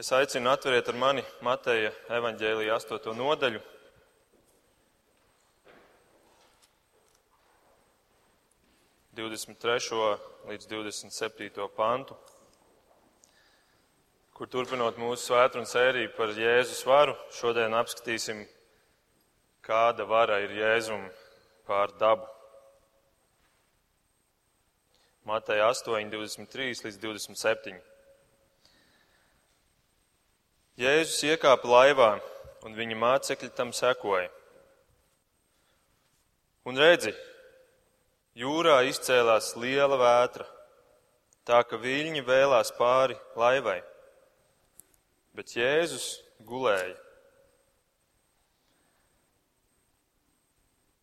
Es 0.00 0.08
aicinu 0.16 0.48
atveriet 0.48 0.86
ar 0.88 0.96
mani 0.96 1.20
Mateja 1.44 1.90
evaņģēlīja 2.16 2.76
8. 2.78 3.10
nodaļu. 3.18 3.58
Divdesmit 9.18 9.58
trešo 9.60 10.06
līdz 10.48 10.70
27. 10.70 11.66
pantu, 11.76 12.16
kur 14.38 14.48
turpinot 14.48 14.96
mūsu 15.04 15.26
svētru 15.26 15.60
un 15.60 15.68
sēriju 15.68 16.14
par 16.16 16.32
Jēzus 16.32 16.80
varu, 16.88 17.18
šodien 17.36 17.76
apskatīsim, 17.82 18.46
kāda 19.68 20.08
vara 20.08 20.40
ir 20.46 20.56
Jēzum 20.62 21.04
pār 21.68 21.92
dabu. 22.00 22.24
Mateja 25.28 25.68
8, 25.76 26.08
23 26.16 26.88
līdz 26.88 27.02
27. 27.04 27.89
Jēzus 30.80 31.18
iekāpa 31.28 31.68
laivā, 31.68 32.14
un 32.64 32.72
viņa 32.72 32.96
mācekļi 32.96 33.50
tam 33.52 33.68
sekoja. 33.76 34.30
Un 36.64 36.80
redzi, 36.80 37.12
jūrā 38.40 38.78
izcēlās 38.88 39.50
liela 39.60 39.98
vētra, 40.00 40.48
tā 41.44 41.60
ka 41.68 41.76
viļņi 41.84 42.24
vēlās 42.24 42.72
pāri 42.80 43.18
laivai, 43.36 43.76
bet 45.36 45.52
Jēzus 45.52 46.08
gulēja. 46.48 46.96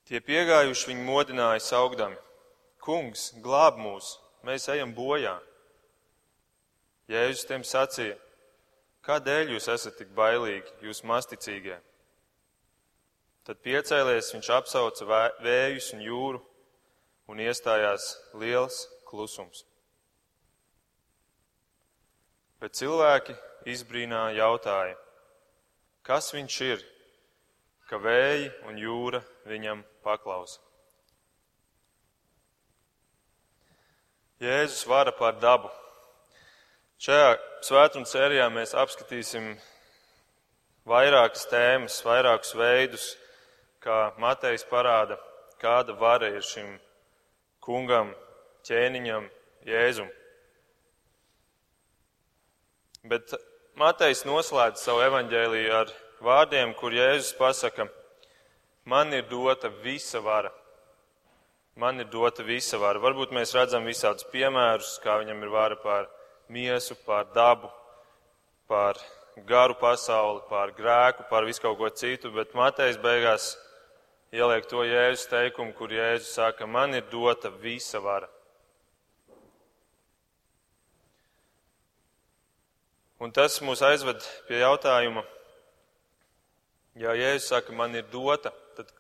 Tie 0.10 0.26
piegājuši 0.26 0.94
viņu 0.96 1.06
modināja 1.06 1.62
saugdami: 1.62 2.18
Kungs, 2.82 3.30
glāb 3.46 3.78
mūs, 3.78 4.16
mēs 4.42 4.72
ejam 4.74 4.98
bojā! 4.98 5.38
Jēzus 7.14 7.46
tiem 7.46 7.62
sacīja: 7.62 8.18
Kādēļ 9.08 9.54
jūs 9.56 9.70
esat 9.72 9.96
tik 10.02 10.10
bailīgi, 10.16 10.74
jūs 10.84 11.00
masticīgie? 11.08 11.78
Tad 13.48 13.62
piecēlies, 13.64 14.34
viņš 14.36 14.50
apsauca 14.58 15.24
vējus 15.40 15.94
un 15.96 16.04
jūru, 16.04 16.42
un 17.32 17.40
iestājās 17.40 18.10
liels 18.36 18.82
klusums. 19.08 19.64
Bet 22.60 22.76
cilvēki 22.76 23.38
izbrīnā 23.72 24.34
jautāja, 24.36 24.98
kas 26.04 26.34
viņš 26.36 26.62
ir, 26.68 26.84
ka 27.88 28.00
vēji 28.04 28.50
un 28.68 28.80
jūra 28.82 29.22
viņam 29.48 29.84
paklausa. 30.04 30.60
Jēzus 34.44 34.84
vara 34.86 35.16
pār 35.16 35.40
dabu. 35.42 35.72
Šajā 36.98 37.36
svētdienas 37.62 38.10
sērijā 38.10 38.46
mēs 38.50 38.72
apskatīsim 38.74 39.52
vairākas 40.90 41.44
tēmas, 41.52 42.00
vairākus 42.02 42.56
veidus, 42.58 43.04
kā 43.86 44.16
Matejs 44.18 44.66
parāda, 44.66 45.20
kāda 45.62 45.94
vara 46.00 46.32
ir 46.34 46.42
šim 46.42 46.72
kungam, 47.62 48.10
ķēniņam, 48.66 49.30
Jēzum. 49.70 50.10
Bet 53.14 53.38
Matejs 53.78 54.26
noslēdz 54.26 54.82
savu 54.82 55.06
evaņģēliju 55.06 55.78
ar 55.84 55.94
vārdiem, 56.26 56.74
kur 56.82 56.98
Jēzus 56.98 57.38
pasaka, 57.38 57.92
man 58.90 59.14
ir 59.14 59.30
dota 59.30 59.70
visa 59.86 60.26
vara. 60.26 60.50
Man 61.78 62.02
ir 62.02 62.10
dota 62.10 62.42
visa 62.42 62.82
vara. 62.82 62.98
Varbūt 62.98 63.38
mēs 63.38 63.54
redzam 63.54 63.86
visādus 63.86 64.26
piemērus, 64.34 64.98
kā 65.06 65.22
viņam 65.22 65.46
ir 65.46 65.60
vara 65.62 65.78
pār 65.78 66.16
miesu, 66.50 66.96
pār 67.06 67.28
dabu, 67.36 67.70
pār 68.68 69.00
garu 69.46 69.76
pasauli, 69.78 70.42
pār 70.50 70.72
grēku, 70.78 71.28
pār 71.30 71.46
visu 71.46 71.62
kaut 71.62 71.78
ko 71.78 71.90
citu, 71.90 72.32
bet 72.32 72.56
Matejs 72.58 72.98
beigās 73.02 73.56
ieliek 74.34 74.66
to 74.68 74.84
Jēzus 74.84 75.28
teikumu, 75.32 75.74
kur 75.78 75.92
Jēzus 75.94 76.34
saka, 76.40 76.68
man 76.68 76.96
ir 76.96 77.06
dota 77.12 77.50
visa 77.50 78.00
vara. 78.04 78.30
Un 83.20 83.32
tas 83.34 83.56
mūs 83.66 83.82
aizved 83.82 84.22
pie 84.48 84.60
jautājuma, 84.62 85.24
ja 87.02 87.16
Jēzus 87.18 87.52
saka, 87.54 87.74
man 87.74 87.96
ir 87.98 88.06
dota, 88.12 88.54
tad 88.78 88.92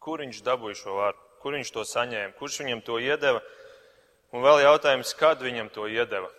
kur 0.00 0.22
viņš 0.24 0.44
dabūja 0.44 0.78
šo 0.84 1.00
varu, 1.00 1.18
kur 1.42 1.56
viņš 1.58 1.72
to 1.74 1.84
saņēma, 1.88 2.36
kurš 2.38 2.62
viņam 2.62 2.84
to 2.86 3.00
iedeva, 3.02 3.42
un 4.32 4.44
vēl 4.44 4.62
jautājums, 4.64 5.12
kad 5.18 5.42
viņam 5.44 5.68
to 5.74 5.88
iedeva. 5.90 6.30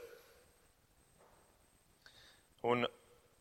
Un, 2.63 2.85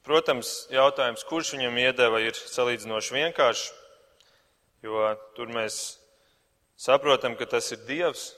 protams, 0.03 0.49
jautājums, 0.75 1.22
kurš 1.28 1.53
viņam 1.55 1.77
iedeva, 1.78 2.19
ir 2.27 2.34
salīdzinoši 2.34 3.15
vienkāršs, 3.15 3.69
jo 4.83 5.05
tur 5.37 5.53
mēs 5.55 5.77
saprotam, 6.75 7.37
ka 7.38 7.47
tas 7.47 7.71
ir 7.71 7.84
Dievs. 7.87 8.33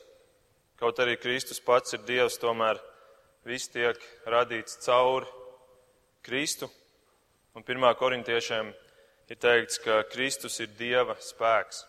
Kaut 0.77 1.01
arī 1.01 1.15
Kristus 1.17 1.63
pats 1.65 1.97
ir 1.97 2.03
Dievs, 2.05 2.37
tomēr 2.43 2.83
viss 3.49 3.73
tiek 3.73 3.97
radīts 4.29 4.77
cauri 4.85 5.31
Kristu. 6.27 6.69
Un 7.57 7.65
pirmā 7.65 7.95
korintiešiem 7.97 8.69
ir 9.33 9.41
teikts, 9.41 9.81
ka 9.81 10.03
Kristus 10.13 10.61
ir 10.61 10.69
Dieva 10.77 11.17
spēks. 11.17 11.87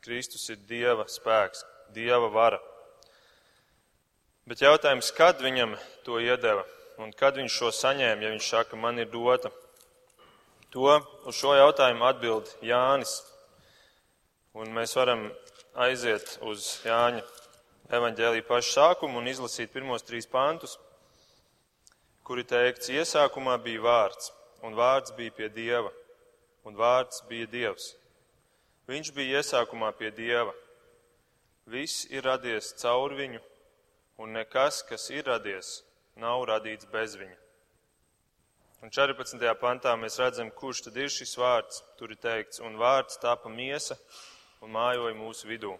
Kristus 0.00 0.48
ir 0.48 0.64
Dieva 0.64 1.04
spēks, 1.04 1.66
Dieva 1.92 2.32
vara. 2.32 2.62
Bet 4.48 4.64
jautājums, 4.64 5.12
kad 5.12 5.44
viņam 5.44 5.76
to 6.08 6.16
iedeva? 6.24 6.64
Un 6.98 7.12
kad 7.14 7.38
viņš 7.38 7.56
šo 7.60 7.72
saņēma, 7.74 8.24
ja 8.24 8.34
viņš 8.34 8.50
saka, 8.50 8.76
man 8.76 8.98
ir 8.98 9.10
dota? 9.12 9.52
To 10.74 10.98
uz 11.24 11.36
šo 11.38 11.54
jautājumu 11.56 12.04
atbild 12.04 12.50
Jānis. 12.60 13.22
Un 14.58 14.72
mēs 14.74 14.92
varam 14.98 15.28
aiziet 15.78 16.34
uz 16.44 16.74
Jāņa 16.84 17.22
evaņģēlī 17.94 18.42
pašu 18.48 18.74
sākumu 18.74 19.22
un 19.22 19.30
izlasīt 19.30 19.72
pirmos 19.72 20.04
trīs 20.04 20.26
pantus, 20.28 20.76
kuri 22.26 22.44
teikts, 22.44 22.90
iesākumā 22.92 23.54
bija 23.64 23.84
vārds, 23.86 24.32
un 24.66 24.76
vārds 24.76 25.14
bija 25.16 25.32
pie 25.38 25.48
Dieva, 25.54 25.92
un 26.68 26.76
vārds 26.76 27.22
bija 27.30 27.48
Dievs. 27.48 27.94
Viņš 28.88 29.12
bija 29.16 29.40
iesākumā 29.40 29.94
pie 29.96 30.10
Dieva. 30.12 30.52
Viss 31.68 32.04
ir 32.12 32.24
radies 32.24 32.74
caur 32.80 33.14
viņu, 33.16 33.40
un 34.20 34.36
nekas, 34.36 34.82
kas 34.88 35.08
ir 35.12 35.24
radies, 35.28 35.78
nav 36.18 36.44
radīts 36.50 36.88
bez 36.92 37.16
viņa. 37.18 37.36
Un 38.82 38.92
14. 38.94 39.42
pantā 39.58 39.96
mēs 39.98 40.20
redzam, 40.22 40.50
kurš 40.54 40.84
tad 40.86 40.98
ir 41.02 41.10
šis 41.10 41.34
vārds. 41.38 41.80
Tur 41.98 42.14
ir 42.14 42.20
teikts, 42.22 42.60
un 42.62 42.78
vārds 42.78 43.18
tāpa 43.18 43.50
miesa 43.50 43.96
un 44.62 44.70
mājoja 44.74 45.16
mūsu 45.18 45.48
vidū. 45.50 45.72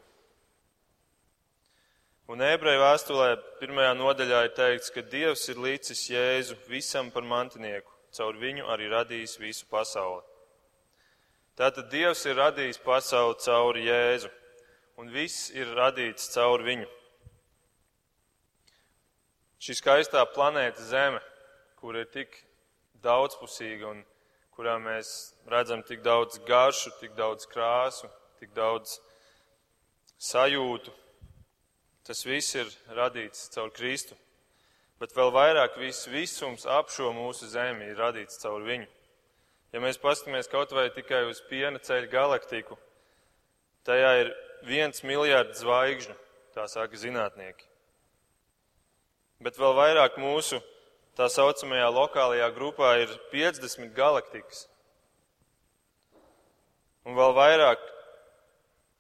Un 2.29 2.43
ebreju 2.45 2.83
vēstulē 2.83 3.29
pirmajā 3.61 3.93
nodaļā 3.97 4.41
ir 4.49 4.57
teikts, 4.57 4.91
ka 4.93 5.05
Dievs 5.15 5.47
ir 5.49 5.63
līdzis 5.63 6.03
Jēzu 6.11 6.59
visam 6.69 7.09
par 7.15 7.25
mantinieku, 7.25 7.95
caur 8.13 8.37
viņu 8.37 8.67
arī 8.69 8.91
radījis 8.93 9.39
visu 9.41 9.65
pasauli. 9.71 10.21
Tātad 11.57 11.89
Dievs 11.95 12.27
ir 12.27 12.37
radījis 12.37 12.83
pasauli 12.85 13.39
caur 13.47 13.79
Jēzu, 13.81 14.29
un 14.99 15.09
viss 15.15 15.49
ir 15.55 15.71
radīts 15.79 16.29
caur 16.35 16.67
viņu 16.67 16.98
šī 19.63 19.75
skaistā 19.79 20.23
planēta 20.35 20.85
Zeme, 20.87 21.21
kur 21.79 21.97
ir 21.99 22.07
tik 22.13 22.35
daudzpusīga 23.03 23.91
un 23.91 24.05
kurā 24.55 24.79
mēs 24.83 25.35
redzam 25.51 25.85
tik 25.87 26.03
daudz 26.03 26.41
garšu, 26.47 26.93
tik 27.01 27.15
daudz 27.19 27.47
krāsu, 27.51 28.11
tik 28.41 28.55
daudz 28.55 28.99
sajūtu, 30.19 30.95
tas 32.07 32.25
viss 32.27 32.57
ir 32.59 32.71
radīts 32.95 33.51
caur 33.55 33.71
Kristu. 33.75 34.17
Bet 34.99 35.15
vēl 35.15 35.31
vairāk 35.31 35.79
viss 35.79 36.09
visums 36.11 36.67
ap 36.67 36.91
šo 36.91 37.13
mūsu 37.15 37.47
zemi 37.51 37.87
ir 37.87 38.01
radīts 38.03 38.41
caur 38.43 38.65
viņu. 38.67 38.89
Ja 39.71 39.83
mēs 39.85 40.01
paskatāmies 40.03 40.51
kaut 40.51 40.73
vai 40.75 40.89
tikai 40.91 41.23
uz 41.29 41.43
piena 41.47 41.79
ceļa 41.79 42.11
galaktiku, 42.11 42.79
tajā 43.87 44.13
ir 44.25 44.35
viens 44.67 45.05
miljards 45.07 45.61
zvaigžņu, 45.63 46.17
tā 46.57 46.67
saka 46.73 46.99
zinātnieki 46.99 47.68
bet 49.43 49.59
vēl 49.59 49.77
vairāk 49.77 50.19
mūsu 50.19 50.59
tā 51.19 51.29
saucamajā 51.31 51.89
lokālajā 51.95 52.49
grupā 52.55 52.93
ir 53.03 53.15
50 53.33 53.95
galaktikas. 53.95 54.67
Un 57.07 57.17
vēl 57.17 57.33
vairāk 57.37 57.83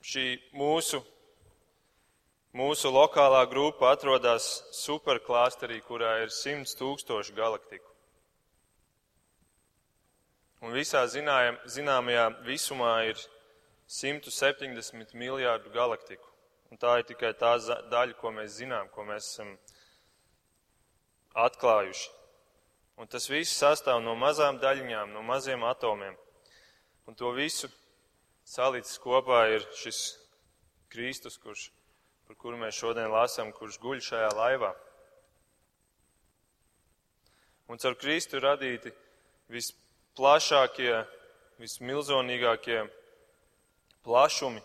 šī 0.08 0.25
mūsu, 0.56 1.02
mūsu 2.56 2.90
lokālā 2.94 3.43
grupa 3.50 3.93
atrodas 3.93 4.49
superklāsterī, 4.79 5.82
kurā 5.85 6.17
ir 6.25 6.32
100 6.32 6.79
tūkstoši 6.79 7.37
galaktiku. 7.37 7.87
Un 10.64 10.75
visā 10.75 11.05
zinājam, 11.06 11.58
zināmajā 11.70 12.25
visumā 12.46 12.94
ir 13.11 13.20
170 13.88 15.14
miljārdu 15.14 15.70
galaktiku. 15.75 16.26
Un 16.73 16.81
tā 16.81 16.99
ir 16.99 17.06
tikai 17.08 17.31
tā 17.38 17.55
daļa, 17.93 18.17
ko 18.19 18.32
mēs 18.35 18.58
zinām, 18.58 18.90
ko 18.93 19.06
mēs 19.06 19.29
esam 19.31 19.52
atklājuši. 21.34 22.08
Un 22.98 23.06
tas 23.06 23.28
viss 23.30 23.58
sastāv 23.58 24.00
no 24.02 24.16
mazām 24.19 24.58
daļiņām, 24.58 25.12
no 25.14 25.22
maziem 25.22 25.62
atomiem. 25.64 26.16
Un 27.06 27.14
to 27.14 27.30
visu 27.36 27.70
salicis 28.44 28.98
kopā 29.00 29.44
ir 29.54 29.66
šis 29.78 30.16
Kristus, 30.88 31.38
kurš, 31.38 31.69
par 32.26 32.36
kuru 32.40 32.58
mēs 32.60 32.76
šodien 32.80 33.10
lasām, 33.12 33.52
kurš 33.52 33.78
guļ 33.80 34.02
šajā 34.04 34.28
laivā. 34.34 34.72
Un 37.69 37.80
caur 37.80 37.94
Kristu 38.00 38.40
radīti 38.40 38.90
visplašākie, 39.52 40.94
vismilzonīgākie 41.60 42.80
plašumi, 44.06 44.62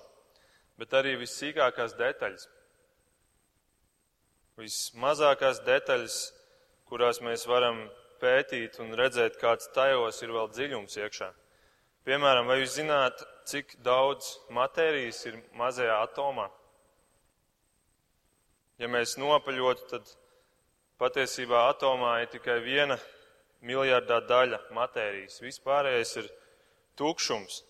bet 0.79 0.95
arī 0.95 1.17
vissīkākās 1.19 1.97
detaļas. 1.99 2.47
Vismazākās 4.59 5.59
detaļas, 5.65 6.17
kurās 6.89 7.21
mēs 7.23 7.45
varam 7.49 7.85
pētīt 8.21 8.79
un 8.83 8.93
redzēt, 8.97 9.39
kāds 9.41 9.69
tajos 9.75 10.21
ir 10.23 10.33
vēl 10.35 10.51
dziļums 10.53 10.97
iekšā. 10.99 11.29
Piemēram, 12.07 12.49
vai 12.51 12.59
jūs 12.59 12.75
zināt, 12.79 13.23
cik 13.47 13.77
daudz 13.83 14.33
matērijas 14.51 15.21
ir 15.29 15.39
mazajā 15.59 16.01
atomā? 16.03 16.49
Ja 18.81 18.89
mēs 18.91 19.15
nopaļotu, 19.21 19.87
tad 19.91 20.09
patiesībā 20.99 21.67
atomā 21.71 22.17
ir 22.23 22.31
tikai 22.33 22.57
viena 22.63 22.97
miljardā 23.63 24.19
daļa 24.27 24.59
matērijas. 24.75 25.39
Vispārējais 25.43 26.17
ir 26.19 26.27
tukšums. 26.99 27.61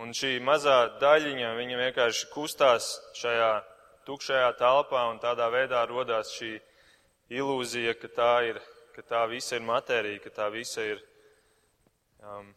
Un 0.00 0.14
šī 0.16 0.38
mazā 0.40 0.78
daļiņa, 1.02 1.52
vienkārši 1.58 2.30
kustās 2.32 2.94
šajā 3.18 3.52
tukšajā 4.06 4.52
telpā 4.58 5.02
un 5.10 5.18
tādā 5.22 5.48
veidā 5.52 5.82
rodās 5.90 6.32
šī 6.34 6.56
ilūzija, 7.38 7.96
ka 8.00 8.08
tā 8.12 8.32
ir 8.50 8.62
ka 8.92 9.02
tā 9.02 9.22
visa 9.30 9.56
ir 9.56 9.64
matērija, 9.64 10.20
ka 10.20 10.30
tā 10.36 10.48
visa 10.52 10.84
ir, 10.84 11.00
um, 12.20 12.50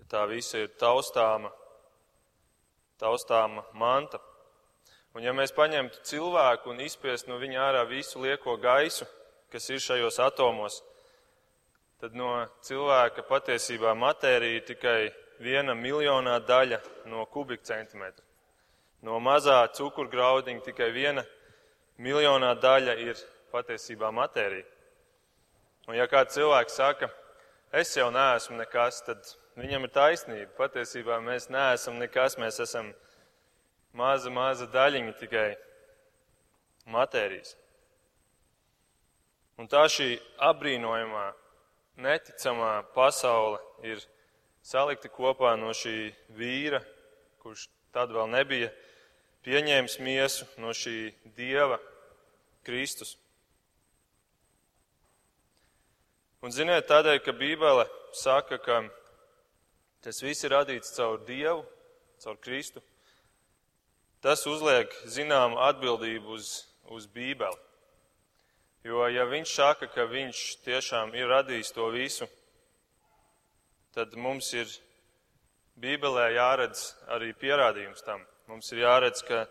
ka 0.00 0.08
tā 0.16 0.24
visa 0.30 0.64
ir 0.64 0.72
taustāma, 0.80 1.52
taustāma 2.98 3.64
manta. 3.78 4.20
Un 5.14 5.24
ja 5.24 5.32
mēs 5.34 5.54
paņemtu 5.54 6.02
cilvēku 6.06 6.72
un 6.72 6.82
izspiest 6.84 7.30
no 7.30 7.38
viņa 7.38 7.62
ārā 7.68 7.86
visu 7.88 8.22
lieko 8.22 8.56
gaisu, 8.60 9.06
kas 9.52 9.70
ir 9.70 9.80
šajos 9.82 10.18
atomos, 10.26 10.82
tad 12.02 12.14
no 12.18 12.30
cilvēka 12.66 13.24
patiesībā 13.26 13.94
matērija 13.98 14.58
ir 14.58 14.66
tikai 14.66 14.98
viena 15.42 15.74
miljonā 15.74 16.36
daļa 16.46 16.82
no 17.10 17.24
kubikcentimetra. 17.30 18.24
No 19.06 19.20
mazā 19.22 19.62
cukurgraudiņa 19.78 20.64
tikai 20.66 20.90
viena 20.90 21.22
miljonā 21.98 22.54
daļa 22.62 22.94
ir 23.02 23.20
patiesībā 23.52 24.10
matērija. 24.14 24.66
Un 25.88 25.96
ja 25.96 26.06
kāds 26.10 26.36
cilvēks 26.36 26.76
saka, 26.76 27.08
es 27.72 27.94
jau 27.96 28.10
neesmu 28.12 28.58
nekas, 28.58 29.00
tad 29.06 29.24
viņam 29.58 29.86
ir 29.86 29.94
taisnība. 29.94 30.50
Patiesībā 30.58 31.18
mēs 31.24 31.48
neesam 31.52 31.96
nekas, 32.00 32.36
mēs 32.40 32.60
esam 32.64 32.92
maza, 33.96 34.30
maza 34.30 34.68
daļiņa 34.70 35.14
tikai 35.22 35.48
matērijas. 36.92 37.56
Un 39.58 39.66
tā 39.66 39.88
šī 39.90 40.12
apbrīnojamā, 40.46 41.24
neticamā 41.98 42.74
pasaule 42.94 43.58
ir 43.82 44.04
salikta 44.62 45.10
kopā 45.10 45.56
no 45.58 45.72
šī 45.74 46.12
vīra, 46.36 46.78
kurš 47.42 47.66
tad 47.94 48.12
vēl 48.14 48.30
nebija 48.30 48.68
pieņēmis 49.46 49.98
miesu, 50.02 50.46
no 50.58 50.74
šī 50.74 51.12
dieva 51.36 51.78
Kristus. 52.66 53.16
Un 56.42 56.54
ziniet, 56.54 56.86
tādēļ, 56.86 57.18
ka 57.24 57.34
Bībele 57.34 57.88
saka, 58.14 58.60
ka 58.62 58.82
tas 60.04 60.22
viss 60.22 60.46
ir 60.46 60.54
radīts 60.54 60.94
caur 60.94 61.18
Dievu, 61.26 61.64
caur 62.22 62.38
Kristu, 62.42 62.82
tas 64.22 64.44
uzliek 64.46 64.92
zināmu 65.10 65.58
atbildību 65.66 66.36
uz, 66.36 66.52
uz 66.94 67.08
Bībeli. 67.10 67.58
Jo, 68.86 69.02
ja 69.10 69.26
viņš 69.26 69.54
saka, 69.58 69.88
ka 69.90 70.06
viņš 70.06 70.42
tiešām 70.62 71.14
ir 71.18 71.26
radījis 71.32 71.74
to 71.74 71.88
visu, 71.90 72.28
tad 73.94 74.14
mums 74.14 74.52
ir 74.54 74.70
Bībelē 75.78 76.30
jāredz 76.36 76.92
arī 77.10 77.32
pierādījums 77.34 78.06
tam. 78.06 78.22
Mums 78.48 78.70
ir 78.72 78.78
jāredz, 78.80 79.20
ka 79.28 79.42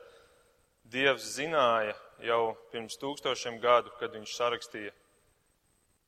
Dievs 0.90 1.26
zināja 1.36 1.94
jau 2.26 2.56
pirms 2.72 2.98
tūkstošiem 2.98 3.60
gadu, 3.62 3.92
kad 4.00 4.16
viņš 4.16 4.32
sarakstīja 4.34 4.94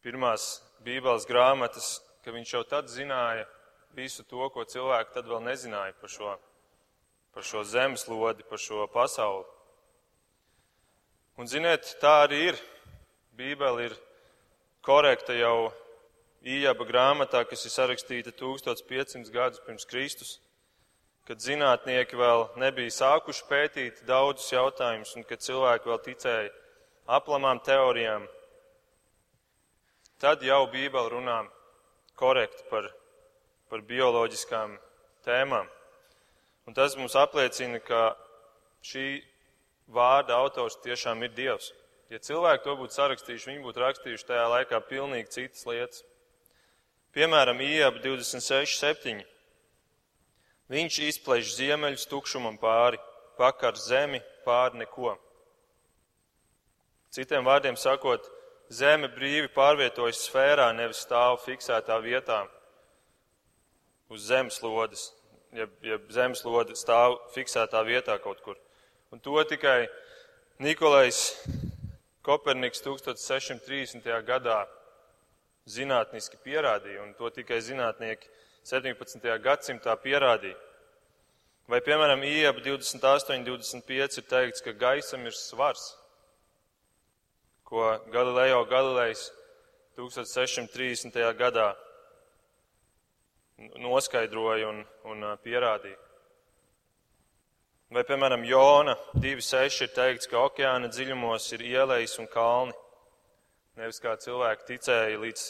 pirmās 0.02 0.64
Bībeles 0.82 1.28
grāmatas, 1.30 2.00
ka 2.26 2.34
viņš 2.34 2.54
jau 2.56 2.64
tad 2.66 2.90
zināja 2.90 3.46
visu 3.94 4.26
to, 4.26 4.42
ko 4.50 4.66
cilvēki 4.66 5.14
tad 5.14 5.30
vēl 5.30 5.44
nezināja 5.46 5.94
par 6.02 6.14
šo, 6.16 6.34
par 7.36 7.46
šo 7.46 7.62
zemeslodi, 7.62 8.48
par 8.50 8.64
šo 8.66 8.88
pasauli. 8.90 9.46
Un 11.38 11.48
ziniet, 11.48 11.94
tā 12.02 12.24
arī 12.26 12.42
ir. 12.50 12.62
Bībele 13.38 13.92
ir 13.92 14.00
korekta 14.82 15.38
jau 15.38 15.70
Ījaba 16.40 16.88
grāmatā, 16.88 17.46
kas 17.46 17.68
ir 17.68 17.72
sarakstīta 17.76 18.34
1500 18.34 19.30
gadus 19.30 19.62
pirms 19.62 19.86
Kristus, 19.86 20.40
kad 21.30 21.44
zinātnieki 21.46 22.18
vēl 22.18 22.48
nebija 22.58 22.90
sākuši 22.90 23.44
pētīt 23.46 24.00
daudzus 24.08 24.50
jautājumus 24.50 25.14
un 25.14 25.28
kad 25.30 25.44
cilvēki 25.46 25.92
vēl 25.92 26.00
ticēja 26.08 26.50
aplamām 27.20 27.62
teorijām 27.62 28.26
tad 30.20 30.42
jau 30.42 30.64
Bībele 30.74 31.14
runā 31.14 31.38
korekti 32.18 32.66
par, 32.72 32.90
par 33.70 33.86
bioloģiskām 33.86 34.74
tēmām. 35.26 35.70
Un 36.68 36.76
tas 36.76 36.98
mums 36.98 37.16
apliecina, 37.18 37.78
ka 37.78 38.16
šī 38.86 39.22
vārda 39.94 40.42
autors 40.42 40.82
tiešām 40.84 41.24
ir 41.30 41.34
Dievs. 41.38 41.72
Ja 42.10 42.18
cilvēki 42.18 42.66
to 42.66 42.76
būtu 42.82 42.98
sarakstījuši, 42.98 43.52
viņi 43.52 43.68
būtu 43.68 43.86
rakstījuši 43.86 44.28
tajā 44.32 44.46
laikā 44.50 44.82
pilnīgi 44.90 45.36
citas 45.38 45.66
lietas. 45.70 46.02
Piemēram, 47.14 47.62
Ieba 47.62 48.02
26.7. 48.02 49.22
Viņš 50.70 51.00
izplēš 51.08 51.56
ziemeļus 51.58 52.06
tukšumam 52.10 52.60
pāri, 52.62 53.00
pakar 53.40 53.78
zemi 53.80 54.22
pāri 54.46 54.84
neko. 54.84 55.16
Citiem 57.10 57.48
vārdiem 57.48 57.78
sakot, 57.80 58.28
Zeme 58.70 59.08
brīvi 59.10 59.50
pārvietojas 59.50 60.28
sfērā, 60.28 60.68
nevis 60.78 61.02
stāv 61.02 61.40
fiksētā 61.42 61.96
vietā 62.04 62.44
uz 64.14 64.28
zemeslodes, 64.30 65.08
ja, 65.58 65.66
ja 65.82 65.98
zemeslode 66.14 66.76
stāv 66.78 67.18
fiksētā 67.34 67.82
vietā 67.88 68.20
kaut 68.22 68.44
kur. 68.46 68.60
Un 69.10 69.24
to 69.26 69.42
tikai 69.50 69.88
Nikolais 70.62 71.40
Koperniks 72.22 72.84
1630. 72.86 74.06
gadā 74.28 74.60
zinātniski 75.66 76.38
pierādīja, 76.46 77.02
un 77.08 77.18
to 77.18 77.34
tikai 77.34 77.64
zinātnieki 77.66 78.30
17. 78.70 79.30
gadsimtā 79.44 79.96
pierādīja. 80.04 80.58
Vai, 81.70 81.80
piemēram, 81.86 82.22
IEP 82.26 82.64
28, 82.66 83.44
25 83.46 84.22
ir 84.22 84.30
teikts, 84.30 84.66
ka 84.66 84.74
gaisam 84.74 85.26
ir 85.30 85.36
svars 85.38 85.92
ko 87.70 88.00
Galilejo 88.12 88.66
Galilejs 88.66 89.32
1630. 89.96 91.38
gadā 91.38 91.76
noskaidroja 93.78 94.72
un, 94.72 94.80
un 95.06 95.26
pierādīja. 95.44 95.98
Vai, 97.94 98.04
piemēram, 98.10 98.46
Jona 98.46 98.96
2.6 99.18 99.84
ir 99.86 99.94
teikts, 99.94 100.30
ka 100.30 100.42
okeāna 100.48 100.90
dziļumos 100.90 101.46
ir 101.58 101.66
ielejas 101.70 102.18
un 102.22 102.30
kalni. 102.30 102.74
Nevis 103.78 104.02
kā 104.02 104.16
cilvēki 104.18 104.66
ticēja 104.72 105.22
līdz 105.22 105.46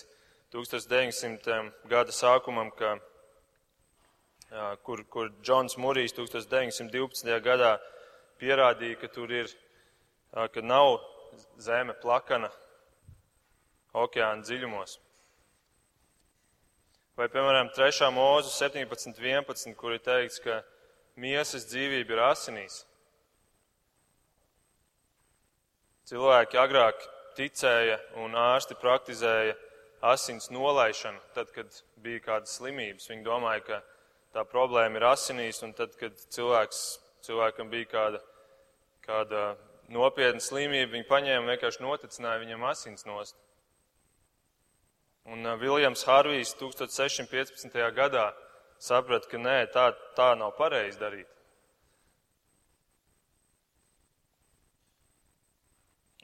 1900. 0.56 1.62
gada 1.88 2.16
sākumam, 2.16 2.72
ka, 2.76 2.98
kur, 4.84 5.04
kur 5.10 5.30
Džons 5.42 5.78
Murijs 5.78 6.16
1912. 6.18 7.36
gadā 7.46 7.76
pierādīja, 8.42 8.98
ka 9.02 9.12
tur 9.14 9.32
ir, 9.32 9.52
ka 10.34 10.64
nav 10.66 10.98
zeme 11.62 11.94
plakana 12.02 12.50
okeāna 13.94 14.44
dziļumos. 14.46 14.98
Vai, 17.20 17.28
piemēram, 17.28 17.70
3. 17.76 18.08
mūzu 18.16 18.52
17.11, 18.56 19.76
kur 19.76 19.98
ir 19.98 20.04
teikts, 20.04 20.40
ka 20.40 20.62
miesas 21.20 21.68
dzīvība 21.68 22.16
ir 22.16 22.22
asinīs. 22.30 22.84
Cilvēki 26.08 26.58
agrāk 26.58 27.04
ticēja 27.38 28.00
un 28.24 28.38
ārsti 28.40 28.78
praktizēja 28.80 29.58
asins 30.10 30.48
nolaišanu, 30.50 31.20
tad, 31.36 31.52
kad 31.54 31.76
bija 32.02 32.24
kādas 32.24 32.56
slimības. 32.56 33.10
Viņi 33.12 33.28
domāja, 33.28 33.66
ka 33.68 33.82
tā 34.36 34.46
problēma 34.48 35.00
ir 35.00 35.08
asinīs, 35.10 35.62
un 35.66 35.74
tad, 35.78 35.96
kad 36.00 36.18
cilvēks, 36.36 36.84
cilvēkam 37.26 37.72
bija 37.72 37.90
kāda, 37.94 38.22
kāda 39.06 39.46
nopietna 39.94 40.42
slimība, 40.44 40.94
viņi 40.94 41.10
paņēma 41.10 41.46
un 41.46 41.54
vienkārši 41.54 41.86
noticināja 41.86 42.44
viņam 42.44 42.68
asins 42.70 43.08
nost. 43.10 43.38
Un 45.30 45.46
Viljams 45.62 46.06
Harvijs 46.08 46.56
1615. 46.58 47.76
gadā 47.94 48.30
saprata, 48.82 49.28
ka 49.30 49.38
nē, 49.38 49.58
tā, 49.74 49.92
tā 50.18 50.32
nav 50.40 50.56
pareizi 50.58 50.98
darīt. 51.02 51.28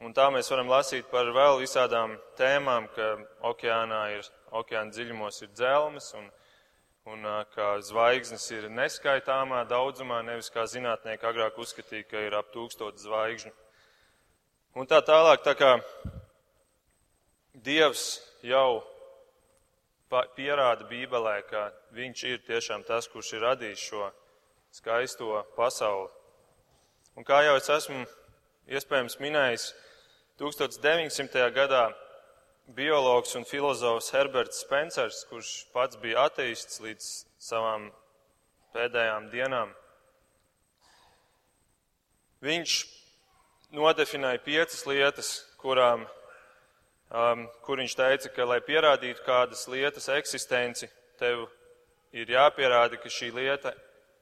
Un 0.03 0.13
tā 0.13 0.25
mēs 0.33 0.49
varam 0.51 0.67
lasīt 0.69 1.07
par 1.11 1.29
vēl 1.33 1.61
visādām 1.61 2.17
tēmām, 2.37 2.89
ka 2.95 3.13
okeānā 3.47 4.01
ir, 4.17 4.27
okeāna 4.51 4.91
dziļumos 4.91 5.41
ir 5.45 5.53
dzelmes 5.55 6.09
un, 6.19 6.27
un 7.05 7.27
ka 7.53 7.67
zvaigznes 7.85 8.47
ir 8.51 8.67
neskaitāmā 8.73 9.61
daudzumā, 9.69 10.23
nevis 10.25 10.49
kā 10.49 10.65
zinātnieki 10.69 11.27
agrāk 11.29 11.59
uzskatīja, 11.61 12.07
ka 12.09 12.25
ir 12.25 12.35
ap 12.37 12.51
tūkstot 12.53 12.97
zvaigžņu. 13.01 13.53
Un 14.75 14.89
tā 14.89 14.99
tālāk, 15.05 15.45
tā 15.45 15.53
kā 15.55 15.77
Dievs 17.65 18.19
jau 18.43 18.83
pierāda 20.35 20.83
Bībelē, 20.89 21.39
ka 21.47 21.69
Viņš 21.95 22.23
ir 22.27 22.41
tiešām 22.43 22.81
tas, 22.83 23.07
kurš 23.07 23.29
ir 23.37 23.45
radījis 23.45 23.83
šo 23.87 24.09
skaisto 24.75 25.37
pasauli. 25.55 26.09
Un 27.15 27.23
kā 27.23 27.37
jau 27.45 27.53
es 27.55 27.69
esmu 27.71 28.01
iespējams 28.67 29.15
minējis, 29.23 29.69
1900. 30.41 31.45
gadā 31.55 31.85
biologs 32.73 33.35
un 33.35 33.45
filozofs 33.45 34.11
Herberts 34.13 34.63
Spencers, 34.65 35.25
kurš 35.29 35.65
pats 35.73 35.97
bija 36.01 36.25
ateists 36.25 36.81
līdz 36.81 37.09
savām 37.37 37.91
pēdējām 38.73 39.29
dienām, 39.31 39.71
viņš 42.43 42.77
nodefinēja 43.75 44.41
piecas 44.45 44.85
lietas, 44.89 45.29
kurām 45.61 46.05
um, 46.05 47.45
kur 47.65 47.81
viņš 47.81 47.95
teica, 47.97 48.31
ka, 48.33 48.47
lai 48.49 48.59
pierādītu 48.65 49.23
kādas 49.25 49.67
lietas 49.71 50.09
eksistenci, 50.13 50.89
tev 51.19 51.45
ir 52.15 52.31
jāpierāda, 52.33 52.99
ka 53.01 53.11
šī 53.11 53.31
lieta 53.35 53.75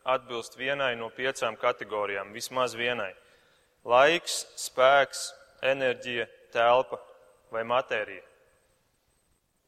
atbilst 0.04 0.58
vienai 0.60 0.94
no 1.00 1.10
piecām 1.16 1.56
kategorijām, 1.60 2.34
vismaz 2.36 2.76
vienai. 2.76 3.14
Laiks, 3.88 4.44
spēks, 4.60 5.30
enerģija, 5.64 6.28
telpa 6.52 7.00
vai 7.52 7.64
matērija. 7.68 8.33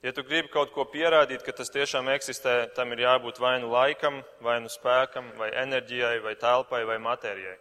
Ja 0.06 0.12
tu 0.14 0.22
gribi 0.22 0.52
kaut 0.54 0.70
ko 0.70 0.84
pierādīt, 0.86 1.42
ka 1.42 1.50
tas 1.58 1.72
tiešām 1.74 2.12
eksistē, 2.14 2.52
tam 2.78 2.92
ir 2.94 3.00
jābūt 3.08 3.40
vai 3.42 3.56
nu 3.58 3.72
laikam, 3.72 4.20
vai 4.46 4.60
nu 4.62 4.70
spēkam, 4.70 5.32
vai 5.40 5.48
enerģijai, 5.64 6.20
vai 6.22 6.36
telpai, 6.38 6.84
vai 6.86 7.00
matērijai. 7.02 7.56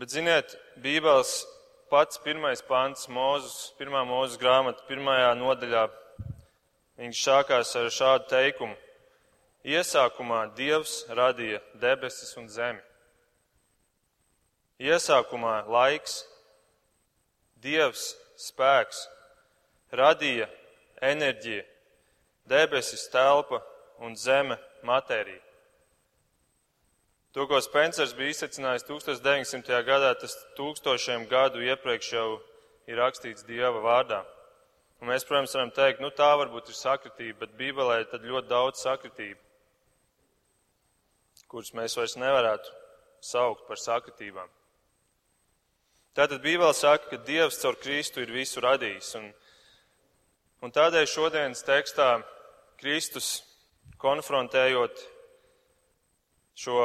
Bet, 0.00 0.14
ziniet, 0.14 0.54
Bībeles 0.80 1.34
pats 1.92 2.22
pirmais 2.24 2.64
pants, 2.64 3.04
Mūzes, 3.12 3.74
pirmā 3.76 4.00
mūzes 4.08 4.40
grāmata, 4.40 4.80
pirmajā 4.88 5.28
nodaļā, 5.42 5.84
viņš 7.04 7.22
sākās 7.26 7.74
ar 7.82 7.92
šādu 7.92 8.32
teikumu. 8.32 8.80
Iesākumā 9.68 10.46
Dievs 10.56 11.02
radīja 11.12 11.60
debesis 11.84 12.32
un 12.40 12.48
zemi. 12.48 12.80
Iesākumā 14.80 15.66
laiks, 15.68 16.22
Dievs 17.60 18.14
spēks, 18.38 19.06
radīja 19.92 20.48
enerģija, 21.02 21.64
debesis 22.48 23.08
telpa 23.12 23.62
un 24.02 24.16
zeme 24.16 24.58
matērija. 24.86 25.40
To, 27.32 27.46
ko 27.48 27.60
Spencers 27.64 28.12
bija 28.12 28.34
izsacinājis 28.34 28.84
1900. 28.84 29.78
gadā, 29.88 30.12
tas 30.20 30.34
tūkstošiem 30.58 31.24
gadu 31.30 31.62
iepriekš 31.64 32.10
jau 32.12 32.26
ir 32.90 32.98
rakstīts 33.00 33.46
Dieva 33.48 33.80
vārdā. 33.80 34.20
Un 35.00 35.08
mēs, 35.08 35.24
protams, 35.26 35.54
varam 35.56 35.72
teikt, 35.74 36.02
nu 36.04 36.12
tā 36.14 36.28
varbūt 36.38 36.68
ir 36.70 36.76
sakritība, 36.78 37.40
bet 37.40 37.56
Bībelē 37.58 38.02
ir 38.04 38.26
ļoti 38.28 38.50
daudz 38.50 38.84
sakritību, 38.84 39.40
kuras 41.50 41.72
mēs 41.74 41.96
vairs 41.98 42.18
nevarētu 42.20 42.76
saukt 43.32 43.64
par 43.66 43.80
sakritībām. 43.80 44.50
Tātad 46.12 46.42
Bībele 46.44 46.74
saka, 46.76 47.08
ka 47.08 47.16
Dievs 47.24 47.56
caur 47.62 47.78
Kristu 47.80 48.20
ir 48.20 48.32
visu 48.34 48.60
radījis. 48.60 49.14
Un, 49.16 49.30
un 50.60 50.74
tādēļ 50.74 51.06
šodienas 51.08 51.64
tekstā 51.64 52.18
Kristus 52.82 53.38
konfrontējot 54.02 55.00
šo 56.58 56.76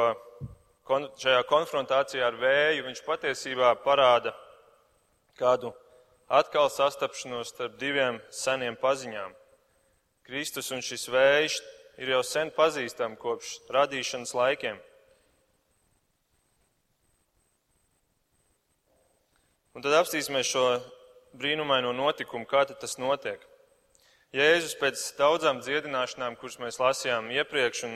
kon, 0.88 1.10
šajā 1.20 1.42
konfrontācijā 1.50 2.24
ar 2.24 2.40
vēju 2.40 2.86
viņš 2.86 3.04
patiesībā 3.04 3.74
parāda 3.84 4.32
kādu 5.36 5.74
atkal 6.28 6.72
sastapšanos 6.72 7.52
starp 7.52 7.76
diviem 7.80 8.22
seniem 8.32 8.80
paziņām. 8.80 9.36
Kristus 10.24 10.72
un 10.72 10.80
šis 10.84 11.04
vējš 11.12 11.60
ir 12.00 12.16
jau 12.16 12.24
sen 12.24 12.48
pazīstami 12.56 13.20
kopš 13.20 13.58
radīšanas 13.76 14.32
laikiem. 14.40 14.80
Un 19.78 19.82
tad 19.84 19.94
apstīsimies 19.94 20.48
šo 20.50 20.62
brīnumaino 21.38 21.92
notikumu, 21.94 22.48
kā 22.50 22.64
tas 22.66 22.96
notiek. 22.98 23.38
Jēzus 24.34 24.72
pēc 24.80 25.04
daudzām 25.14 25.60
dziedināšanām, 25.62 26.34
kuras 26.40 26.58
mēs 26.58 26.80
lasījām 26.82 27.28
iepriekš, 27.36 27.84
un, 27.86 27.94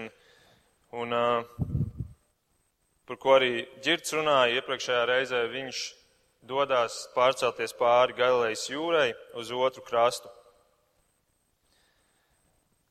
un 1.03 1.17
uh, 1.19 1.59
par 3.11 3.19
ko 3.19 3.35
arī 3.41 3.67
ģirts 3.83 4.15
runāja 4.15 4.63
iepriekšējā 4.63 5.03
reizē, 5.11 5.43
viņš 5.51 5.83
dodas 6.55 7.03
pārcelties 7.19 7.75
pāri 7.75 8.15
Galilejas 8.15 8.69
jūrai 8.71 9.09
uz 9.35 9.51
otru 9.51 9.83
krastu. 9.83 10.31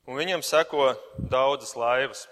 Un 0.04 0.20
viņam 0.20 0.44
seko 0.44 0.98
daudzas 1.32 1.78
laivas. 1.80 2.28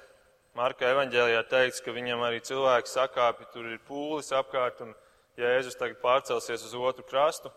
Marka 0.59 0.91
evaņģēlijā 0.91 1.47
teikts, 1.47 1.79
ka 1.79 1.95
viņam 1.95 2.27
arī 2.27 2.43
cilvēki 2.43 2.97
sakāpi, 2.99 3.47
tur 3.55 3.77
ir 3.77 3.85
pūlis 3.87 4.35
apkārt, 4.35 4.83
un 4.83 4.97
Jēzus 5.38 5.77
tagad 5.77 6.00
pārcelsies 6.01 6.63
uz 6.65 6.74
otru 6.75 7.03
krastu. 7.05 7.51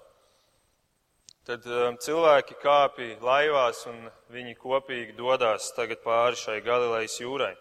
Tad 1.48 1.64
um, 1.66 1.96
cilvēki 1.98 2.54
kāpi 2.62 3.08
laivās, 3.18 3.80
un 3.90 4.04
viņi 4.30 4.52
kopīgi 4.60 5.16
dodas 5.18 5.72
tagad 5.74 5.98
pāri 6.04 6.38
šai 6.38 6.60
Galilejas 6.62 7.16
jūrai. 7.18 7.54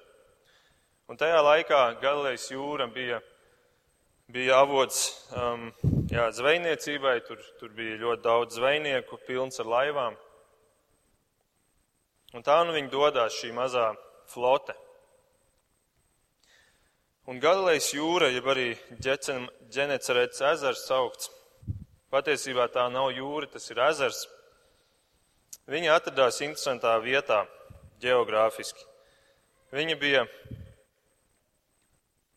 Un 1.10 1.18
tajā 1.18 1.39
laikā 1.41 1.80
Galilejas 2.03 2.46
jūra 2.51 2.86
bija, 2.94 3.18
bija 4.30 4.60
avots 4.62 5.00
um, 5.34 5.72
jā, 6.12 6.27
zvejniecībai, 6.38 7.15
tur, 7.25 7.41
tur 7.58 7.74
bija 7.74 7.98
ļoti 8.03 8.24
daudz 8.27 8.60
zvejnieku, 8.60 9.18
pilns 9.25 9.58
ar 9.63 9.74
laivām. 9.74 10.20
Un 12.38 12.46
tā 12.46 12.62
nu 12.68 12.77
viņi 12.77 12.94
dodās 12.94 13.41
šī 13.41 13.50
mazā 13.58 13.89
flote. 14.30 14.77
Un 17.31 17.38
Galilejas 17.39 17.93
jūra, 17.95 18.27
jeb 18.27 18.47
arī 18.51 18.73
Ģenecerēts 19.00 20.41
ezers 20.50 20.81
saukts, 20.83 21.29
patiesībā 22.11 22.65
tā 22.73 22.89
nav 22.91 23.05
jūra, 23.15 23.47
tas 23.47 23.69
ir 23.71 23.77
ezers. 23.85 24.25
Viņa 25.71 25.93
atradās 25.95 26.41
interesantā 26.43 26.91
vietā, 27.00 27.45
geogrāfiski. 28.03 28.83
Viņa 29.71 29.95
bija 30.01 30.25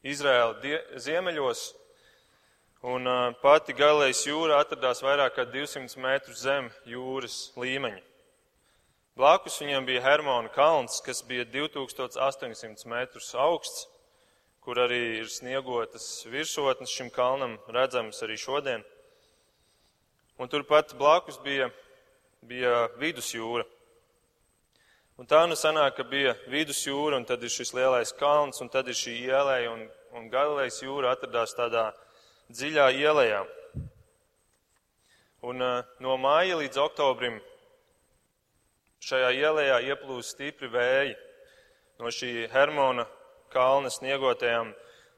Izraēla 0.07 0.79
ziemeļos, 1.03 1.63
un 2.87 3.11
pati 3.43 3.75
Galilejas 3.75 4.21
jūra 4.29 4.61
atradās 4.63 5.03
vairāk 5.03 5.35
kā 5.41 5.47
200 5.57 6.05
metrus 6.05 6.45
zem 6.45 6.69
jūras 6.87 7.41
līmeņa. 7.59 7.99
Blakus 9.19 9.59
viņam 9.59 9.91
bija 9.91 10.05
Hermona 10.07 10.55
kalns, 10.55 11.01
kas 11.03 11.25
bija 11.27 11.49
2800 11.51 12.87
metrus 12.95 13.33
augsts, 13.35 13.89
kur 14.65 14.81
arī 14.81 15.21
ir 15.21 15.29
sniegotas 15.29 16.25
virsotnes 16.33 16.93
šim 16.93 17.11
kalnam, 17.13 17.59
redzamas 17.69 18.23
arī 18.25 18.39
šodien. 18.41 18.85
Un 20.41 20.49
turpat 20.49 20.95
blakus 20.97 21.37
bija, 21.45 21.69
bija 22.43 22.87
vidusjūra. 22.99 23.67
Un 25.21 25.29
tā 25.31 25.45
nu 25.47 25.55
sanāk, 25.55 25.99
ka 25.99 26.07
bija 26.09 26.33
vidusjūra, 26.51 27.21
un 27.21 27.27
tad 27.29 27.45
ir 27.45 27.53
šis 27.53 27.75
lielais 27.77 28.11
kalns, 28.19 28.59
un 28.65 28.73
tad 28.73 28.89
ir 28.89 28.97
šī 28.99 29.13
ielēja, 29.29 29.71
un, 29.71 29.85
un 30.17 30.31
Galilejas 30.33 30.81
jūra 30.83 31.13
atradās 31.15 31.55
tādā 31.55 31.91
dziļā 32.49 32.89
ielējā. 32.99 33.43
Un 35.45 35.61
uh, 35.61 35.85
no 36.01 36.17
māja 36.17 36.57
līdz 36.57 36.81
oktobrim 36.83 37.37
šajā 39.05 39.29
ielējā 39.45 39.77
ieplūst 39.93 40.35
stipri 40.35 40.73
vēji 40.73 41.13
no 42.01 42.09
šī 42.09 42.49
Hermona 42.51 43.05
kalna 43.55 43.93
sniegotajām 43.93 44.73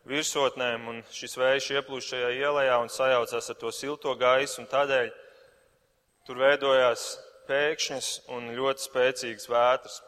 virsotnēm, 0.07 0.87
un 0.91 1.01
šis 1.11 1.37
vējš 1.41 1.71
ieplūst 1.81 2.13
šajā 2.13 2.33
ielējā 2.39 2.77
un 2.83 2.93
sajaucās 2.93 3.51
ar 3.51 3.59
to 3.61 3.73
silto 3.75 4.15
gaisu, 4.21 4.61
un 4.63 4.69
tādēļ 4.71 5.09
tur 6.29 6.43
veidojās 6.43 7.07
pēkšņas 7.49 8.11
un 8.37 8.53
ļoti 8.55 8.87
spēcīgas 8.87 9.49
vētras. 9.51 10.01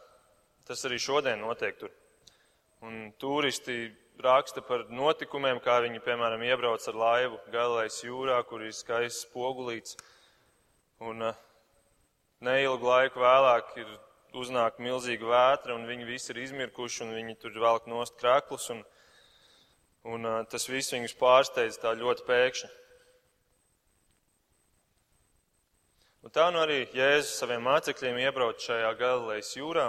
Tas 0.69 0.85
arī 0.85 0.99
šodien 1.01 1.41
notiek 1.41 1.79
tur. 1.81 1.91
Un 2.85 3.09
turisti 3.19 3.89
raksta 4.23 4.63
par 4.67 4.85
notikumiem, 4.91 5.61
kā 5.63 5.79
viņi, 5.85 6.03
piemēram, 6.05 6.43
iebrauc 6.47 6.85
ar 6.91 6.99
laivu 6.99 7.39
Galilejas 7.53 8.03
jūrā, 8.05 8.39
kur 8.47 8.63
ir 8.67 8.75
skaists 8.75 9.25
spogulīts. 9.27 9.97
Un 11.03 11.31
uh, 11.31 11.39
neilgu 12.45 12.87
laiku 12.87 13.23
vēlāk 13.23 13.73
ir 13.79 13.91
uznāk 14.37 14.81
milzīga 14.83 15.29
vētra, 15.29 15.77
un 15.77 15.87
viņi 15.89 16.09
visi 16.09 16.33
ir 16.35 16.43
izmirkuši, 16.45 17.05
un 17.05 17.15
viņi 17.17 17.37
tur 17.41 17.57
velk 17.63 17.89
nost 17.89 18.19
krāklus, 18.21 18.69
un, 18.75 18.83
un 20.05 20.29
tas 20.51 20.69
viss 20.69 20.93
viņus 20.93 21.17
pārsteidz 21.21 21.81
tā 21.81 21.95
ļoti 21.97 22.27
pēkšņi. 22.29 22.71
Un 26.27 26.35
tā 26.35 26.49
nu 26.53 26.61
arī 26.61 26.83
Jēzus 26.93 27.39
saviem 27.41 27.63
mācekļiem 27.65 28.19
iebrauc 28.27 28.61
šajā 28.61 28.91
Galilejas 28.99 29.55
jūrā. 29.57 29.87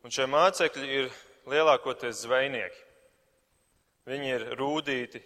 Un 0.00 0.14
šie 0.14 0.24
mācekļi 0.26 0.88
ir 0.96 1.10
lielākoties 1.50 2.24
zvejnieki. 2.24 2.80
Viņi 4.10 4.32
ir 4.32 4.46
rūdīti, 4.58 5.20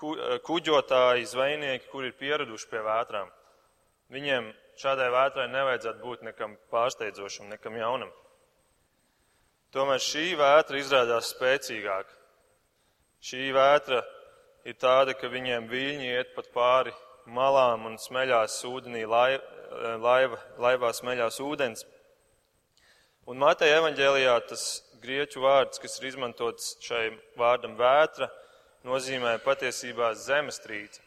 ku, 0.00 0.16
kuģotāji, 0.48 1.28
zvejnieki, 1.28 1.90
kuri 1.92 2.10
ir 2.10 2.18
pieraduši 2.18 2.70
pie 2.72 2.82
vētrām. 2.82 3.30
Viņiem 4.14 4.50
šādai 4.80 5.08
vētrai 5.14 5.46
nevajadzētu 5.52 6.02
būt 6.02 6.26
nekam 6.26 6.56
pārsteidzošam, 6.72 7.48
nekam 7.52 7.76
jaunam. 7.78 8.10
Tomēr 9.74 10.02
šī 10.02 10.36
vētra 10.38 10.78
izrādās 10.78 11.32
spēcīgāka. 11.34 12.12
Šī 13.24 13.48
vētra 13.56 14.02
ir 14.68 14.76
tāda, 14.78 15.16
ka 15.18 15.30
viņiem 15.32 15.66
viļņi 15.70 16.10
iet 16.12 16.34
pat 16.36 16.50
pāri 16.54 16.92
malām 17.26 17.88
un 17.88 17.96
smeļās 17.98 18.58
ūdenī, 18.68 19.04
laiva, 19.08 20.38
laivā 20.60 20.92
smeļās 20.94 21.40
ūdens. 21.42 21.86
Un 23.26 23.40
Mateja 23.40 23.80
evaņģēlijā 23.80 24.34
tas 24.50 24.66
grieķu 25.00 25.42
vārds, 25.44 25.80
kas 25.80 25.98
ir 25.98 26.10
izmantots 26.10 26.74
šai 26.84 27.06
vārdam 27.40 27.78
vētra, 27.78 28.28
nozīmē 28.84 29.38
patiesībā 29.44 30.12
zemestrīce. 30.20 31.03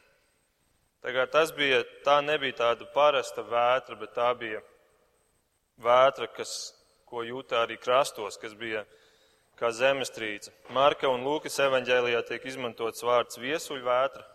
Tas 1.32 1.54
bija, 1.56 1.84
tā 2.04 2.18
nebija 2.20 2.58
tāda 2.58 2.88
parasta 2.92 3.44
vētra, 3.48 3.96
bet 3.96 4.12
tā 4.18 4.28
bija 4.36 4.60
vētra, 5.80 6.28
kas, 6.36 6.74
ko 7.08 7.24
jūtā 7.24 7.62
arī 7.64 7.78
krastos, 7.80 8.36
kas 8.42 8.56
bija 8.58 8.84
kā 9.58 9.72
zemestrīce. 9.72 10.52
Marka 10.76 11.08
un 11.10 11.24
Lūkas 11.24 11.56
evaņģēlijā 11.64 12.24
tiek 12.28 12.46
izmantots 12.52 13.06
vārds 13.08 13.40
viesuļvētra. 13.40 14.26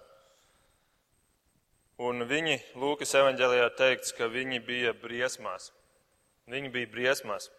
Un 2.02 2.24
viņi, 2.26 2.56
Lūkas 2.80 3.12
evaņģēlijā 3.20 3.68
teikts, 3.78 4.14
ka 4.16 4.30
viņi 4.32 4.62
bija 4.64 4.94
briesmās. 4.96 5.68
Viņi 6.50 6.72
bija 6.72 6.88
briesmās. 6.90 7.50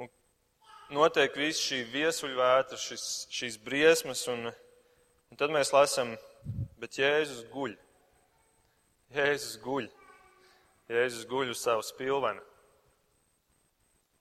Un 0.00 0.10
notiek 0.98 1.38
viss 1.38 1.62
šī 1.62 1.84
viesuļvētra, 1.94 2.76
šis, 2.82 3.06
šīs 3.30 3.60
briesmas 3.62 4.26
un 4.32 4.50
Un 5.30 5.38
tad 5.38 5.52
mēs 5.54 5.70
lasām, 5.70 6.16
bet 6.82 6.96
Jēzus 6.98 7.44
guļ. 7.52 7.76
Jēzus 9.14 9.60
guļ. 9.62 9.86
Jēzus 10.90 11.28
guļ 11.30 11.52
uz 11.52 11.60
savu 11.62 11.84
spilvenu. 11.86 12.42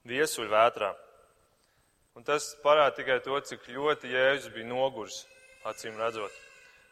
Viesuļ 0.10 0.52
vētrā. 0.52 0.92
Un 2.14 2.26
tas 2.28 2.52
parāda 2.62 2.94
tikai 3.00 3.18
to, 3.26 3.40
cik 3.42 3.66
ļoti 3.74 4.14
Jēzus 4.14 4.54
bija 4.54 4.70
nogurs, 4.70 5.24
acīm 5.66 5.98
redzot. 5.98 6.34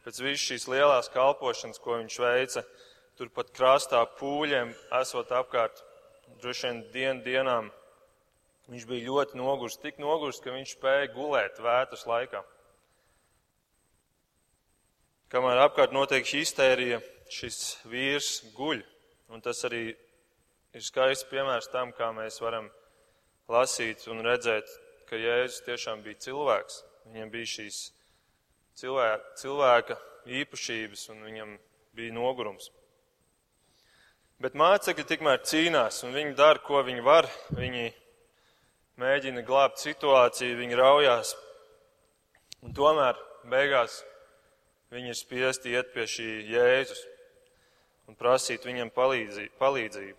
Pēc 0.06 0.22
visas 0.24 0.48
šīs 0.48 0.68
lielās 0.72 1.12
kalpošanas, 1.14 1.82
ko 1.84 2.00
viņš 2.02 2.20
veica, 2.24 2.66
turpat 3.22 3.54
krastā 3.54 4.02
pūļiem 4.18 4.74
esot 5.02 5.34
apkārt, 5.36 5.82
droši 6.42 6.70
vien 6.72 6.84
dienu 6.94 7.26
dienām, 7.26 7.72
viņš 8.72 8.90
bija 8.90 9.12
ļoti 9.12 9.38
nogurs, 9.46 9.78
tik 9.84 10.02
nogurs, 10.02 10.42
ka 10.42 10.58
viņš 10.58 10.78
spēja 10.78 11.14
gulēt 11.14 11.62
vētras 11.62 12.10
laikā. 12.10 12.42
Kamēr 15.28 15.60
apkārt 15.60 15.92
notiek 15.92 16.24
šī 16.24 16.46
iztērija, 16.46 17.02
šis 17.28 17.58
vīrs 17.92 18.30
guļ. 18.56 18.80
Un 19.36 19.44
tas 19.44 19.60
arī 19.68 19.90
ir 19.92 20.86
skaists 20.86 21.28
piemērs 21.28 21.68
tam, 21.74 21.92
kā 21.92 22.13
mēs 22.16 22.40
varam 22.40 22.70
lasīt 23.52 24.06
un 24.08 24.24
redzēt, 24.24 24.72
ka 25.10 25.20
Jēzus 25.20 25.66
tiešām 25.68 26.06
bija 26.06 26.22
cilvēks. 26.30 26.80
Viņam 27.12 27.36
bija 27.36 27.52
šīs 27.58 27.82
cilvēka, 28.80 29.36
cilvēka 29.44 30.00
īpašības 30.40 31.08
un 31.12 31.22
viņam 31.28 31.54
bija 32.00 32.16
nogurums. 32.16 32.72
Bet 34.40 34.56
mācekļi 34.56 35.10
tikmēr 35.12 35.44
cīnās 35.44 36.04
un 36.08 36.16
viņi 36.16 36.36
dara, 36.40 36.63
ko 36.63 36.86
viņi 36.88 37.04
var. 37.04 37.28
Viņi 37.52 37.90
mēģina 39.04 39.44
glābt 39.44 39.84
situāciju, 39.84 40.60
viņi 40.63 40.80
raujās. 40.80 41.36
Un 42.63 42.72
tomēr 42.78 43.20
beigās 43.52 44.06
Viņi 44.93 45.12
ir 45.12 45.17
spiesti 45.19 45.73
iet 45.76 45.91
pie 45.91 46.06
šī 46.08 46.28
Jēzus 46.47 47.02
un 48.08 48.15
prasīt 48.15 48.63
viņam 48.63 48.91
palīdzību. 48.95 50.15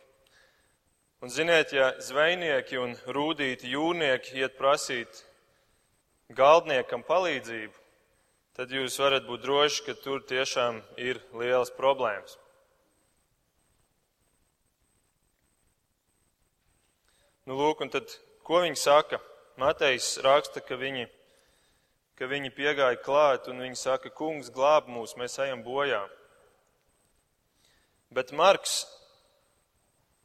Un 1.25 1.33
ziniet, 1.35 1.73
ja 1.73 1.95
zvejnieki 2.05 2.79
un 2.79 2.93
rūdīti 3.11 3.73
jūrnieki 3.73 4.37
iet 4.39 4.59
prasīt 4.59 5.25
galdniekam 6.37 7.03
palīdzību, 7.09 7.75
tad 8.55 8.75
jūs 8.75 8.99
varat 9.01 9.25
būt 9.27 9.43
droši, 9.43 9.83
ka 9.87 9.97
tur 9.99 10.21
tiešām 10.29 10.83
ir 11.01 11.19
lielas 11.33 11.73
problēmas. 11.75 12.37
Nu, 17.49 17.57
lūk, 17.57 17.81
un 17.81 17.89
tad, 17.89 18.13
ko 18.45 18.61
viņi 18.61 18.77
saka? 18.77 19.19
Matejs 19.59 20.19
raksta, 20.21 20.61
ka 20.61 20.77
viņi 20.77 21.09
ka 22.19 22.27
viņi 22.27 22.51
piegāja 22.51 22.99
klāt 22.99 23.47
un 23.51 23.63
viņi 23.63 23.79
saka, 23.79 24.11
kungs 24.11 24.51
glāb 24.51 24.89
mūs, 24.91 25.15
mēs 25.19 25.39
ejam 25.45 25.63
bojā. 25.63 26.01
Bet 28.11 28.33
Marks 28.35 28.81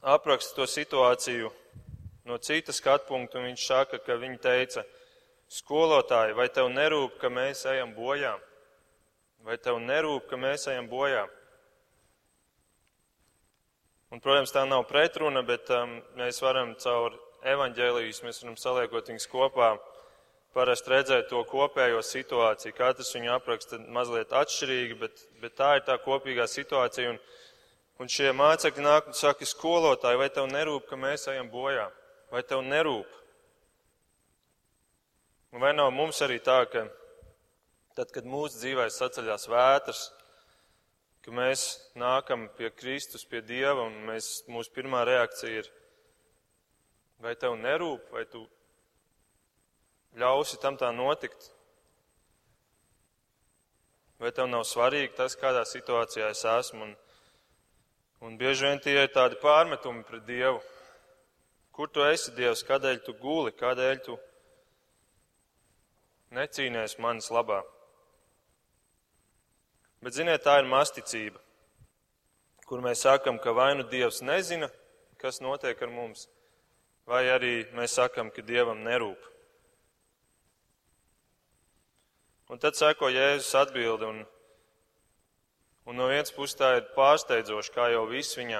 apraksta 0.01 0.57
to 0.57 0.65
situāciju 0.67 1.51
no 2.25 2.39
citas 2.41 2.79
skatu 2.81 3.11
punkta, 3.11 3.37
un 3.37 3.51
viņš 3.51 3.67
saka, 3.67 3.99
ka 4.01 4.17
viņi 4.17 4.41
teica, 4.41 4.85
skolotāji, 5.53 6.33
vai 6.33 6.47
tev 6.49 6.71
nerūp, 6.73 7.19
ka 7.21 7.29
mēs 7.29 7.65
ejam 7.69 7.93
bojā? 7.93 8.33
Vai 9.43 9.59
tev 9.61 9.77
nerūp, 9.83 10.25
ka 10.31 10.39
mēs 10.39 10.65
ejam 10.71 10.87
bojā? 10.89 11.27
Un, 14.13 14.21
protams, 14.23 14.53
tā 14.55 14.63
nav 14.65 14.87
pretruna, 14.89 15.43
bet 15.45 15.69
um, 15.73 15.97
mēs 16.17 16.39
varam 16.41 16.73
caur 16.79 17.17
evaņģēlījus, 17.43 18.23
mēs 18.23 18.43
varam 18.43 18.57
saliekot 18.61 19.11
viņus 19.11 19.29
kopā 19.29 19.73
parasti 20.53 20.93
redzēt 20.93 21.29
to 21.31 21.41
kopējo 21.49 22.01
situāciju. 22.05 22.75
Katrs 22.77 23.13
viņu 23.15 23.33
apraksta 23.33 23.79
mazliet 23.93 24.33
atšķirīgi, 24.37 24.97
bet, 25.01 25.25
bet 25.41 25.57
tā 25.57 25.75
ir 25.79 25.85
tā 25.87 25.97
kopīgā 26.01 26.45
situācija. 26.49 27.15
Un, 27.15 27.19
un 28.03 28.11
šie 28.11 28.31
mācekļi 28.37 28.85
nāk 28.85 29.09
un 29.09 29.17
saka, 29.17 29.47
skolotāji, 29.49 30.21
vai 30.21 30.29
tev 30.33 30.49
nerūp, 30.51 30.87
ka 30.89 30.99
mēs 30.99 31.27
ejam 31.33 31.49
bojā? 31.53 31.89
Vai 32.33 32.45
tev 32.47 32.63
nerūp? 32.65 33.19
Un 35.53 35.61
vai 35.61 35.73
nav 35.75 35.91
mums 35.93 36.21
arī 36.25 36.39
tā, 36.41 36.63
ka 36.69 36.87
tad, 37.97 38.09
kad 38.13 38.25
mūsu 38.25 38.57
dzīvēs 38.57 38.97
saceļās 38.97 39.45
vētras, 39.51 40.07
ka 41.23 41.33
mēs 41.33 41.67
nākam 41.99 42.47
pie 42.57 42.71
Kristus, 42.73 43.25
pie 43.29 43.43
Dieva, 43.45 43.85
un 43.85 43.99
mēs, 44.09 44.41
mūsu 44.49 44.73
pirmā 44.73 45.03
reakcija 45.07 45.61
ir, 45.61 45.69
vai 47.21 47.35
tev 47.39 47.53
nerūp, 47.61 48.09
vai 48.11 48.25
tu 48.31 48.47
ļausi 50.19 50.59
tam 50.61 50.77
tā 50.77 50.91
notikt? 50.93 51.49
Vai 54.21 54.31
tev 54.31 54.47
nav 54.47 54.63
svarīgi 54.67 55.15
tas, 55.17 55.35
kādā 55.35 55.65
situācijā 55.67 56.29
es 56.31 56.43
esmu? 56.47 56.85
Un, 56.85 56.93
un 58.23 58.37
bieži 58.39 58.69
vien 58.69 58.79
tie 58.79 58.95
ir 59.01 59.11
tādi 59.11 59.39
pārmetumi 59.41 60.05
pret 60.07 60.23
Dievu. 60.27 60.61
Kur 61.73 61.89
tu 61.89 62.05
esi, 62.05 62.31
Dievs, 62.37 62.61
kādēļ 62.67 63.01
tu 63.03 63.15
guli, 63.17 63.51
kādēļ 63.57 64.01
tu 64.05 64.19
necīnies 66.37 66.99
manis 67.01 67.31
labā? 67.33 67.63
Bet, 70.03 70.13
ziniet, 70.13 70.43
tā 70.45 70.59
ir 70.61 70.69
masticība, 70.69 71.39
kur 72.69 72.83
mēs 72.83 73.01
sakam, 73.07 73.41
ka 73.41 73.55
vai 73.55 73.71
nu 73.79 73.87
Dievs 73.89 74.21
nezina, 74.21 74.69
kas 75.17 75.41
notiek 75.41 75.79
ar 75.81 75.91
mums, 75.91 76.27
vai 77.09 77.25
arī 77.31 77.53
mēs 77.73 77.95
sakam, 77.99 78.29
ka 78.31 78.43
Dievam 78.45 78.83
nerūp. 78.85 79.32
Un 82.53 82.59
tad 82.61 82.77
seko 82.77 83.07
Jēzus 83.09 83.55
atbildi, 83.57 84.05
un, 84.05 84.19
un 85.89 85.95
no 85.97 86.05
vienas 86.11 86.29
puses 86.35 86.53
tā 86.59 86.67
ir 86.77 86.83
pārsteidzoši, 86.93 87.71
kā 87.73 87.87
jau 87.89 88.03
viss 88.11 88.37
viņā. 88.37 88.59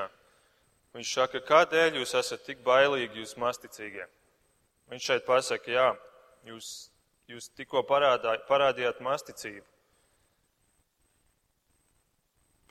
Viņš 0.98 1.12
saka, 1.20 1.42
kādēļ 1.46 2.00
jūs 2.00 2.16
esat 2.18 2.42
tik 2.48 2.64
bailīgi, 2.66 3.22
jūs 3.22 3.36
masticīgie? 3.38 4.08
Viņš 4.90 5.12
šeit 5.12 5.28
pasaka, 5.28 5.70
jā, 5.76 5.86
jūs, 6.50 6.72
jūs 7.30 7.52
tikko 7.54 7.86
parādā, 7.86 8.34
parādījāt 8.50 8.98
masticību. 9.06 9.66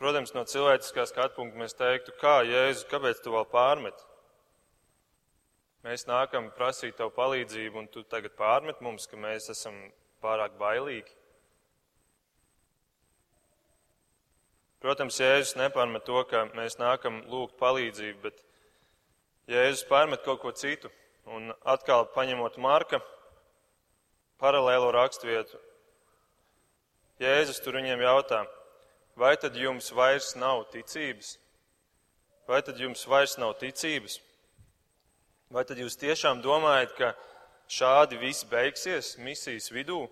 Protams, 0.03 0.35
no 0.35 0.43
cilvēciskās 0.43 1.15
skatu 1.15 1.39
punkta 1.39 1.63
mēs 1.63 1.79
teiktu, 1.79 2.19
kā 2.19 2.41
Jēzus, 2.51 2.89
kāpēc 2.91 3.23
tu 3.23 3.39
vēl 3.39 3.47
pārmet? 3.55 4.07
Mēs 5.87 6.09
nākam 6.11 6.51
prasīt 6.59 6.99
tev 6.99 7.15
palīdzību, 7.15 7.79
un 7.79 7.91
tu 7.95 8.03
tagad 8.03 8.35
pārmet 8.35 8.83
mums, 8.83 9.07
ka 9.07 9.23
mēs 9.23 9.53
esam 9.55 9.85
pārāk 10.23 10.55
bailīgi. 10.61 11.11
Protams, 14.83 15.21
Jēzus 15.23 15.55
nepārmet 15.61 16.03
to, 16.07 16.25
ka 16.27 16.47
mēs 16.57 16.79
nākam 16.81 17.21
lūgt 17.31 17.55
palīdzību, 17.61 18.19
bet 18.25 18.41
Jēzus 19.51 19.87
pārmet 19.87 20.25
kaut 20.27 20.41
ko 20.43 20.51
citu. 20.51 20.91
Un 21.31 21.53
atkal 21.63 22.09
paņemot 22.17 22.57
Marka 22.59 22.99
paralēlo 24.43 24.89
raksturvietu, 24.91 25.61
Jēzus 27.23 27.63
tur 27.63 27.79
viņiem 27.79 28.03
jautā, 28.03 28.41
vai 29.15 29.37
tad 29.39 29.55
jums 29.55 29.93
vairs 29.95 30.33
nav 30.35 30.65
ticības? 30.73 31.37
Vai 32.51 32.59
tad 32.67 32.81
jums 32.83 33.05
vairs 33.07 33.37
nav 33.39 33.55
ticības? 33.61 34.19
Vai 35.53 35.63
tad 35.69 35.79
jūs 35.79 35.95
tiešām 36.01 36.43
domājat, 36.43 36.97
ka 36.99 37.13
šādi 37.73 38.19
viss 38.21 38.45
beigsies 38.49 39.15
misijas 39.23 39.71
vidū? 39.73 40.05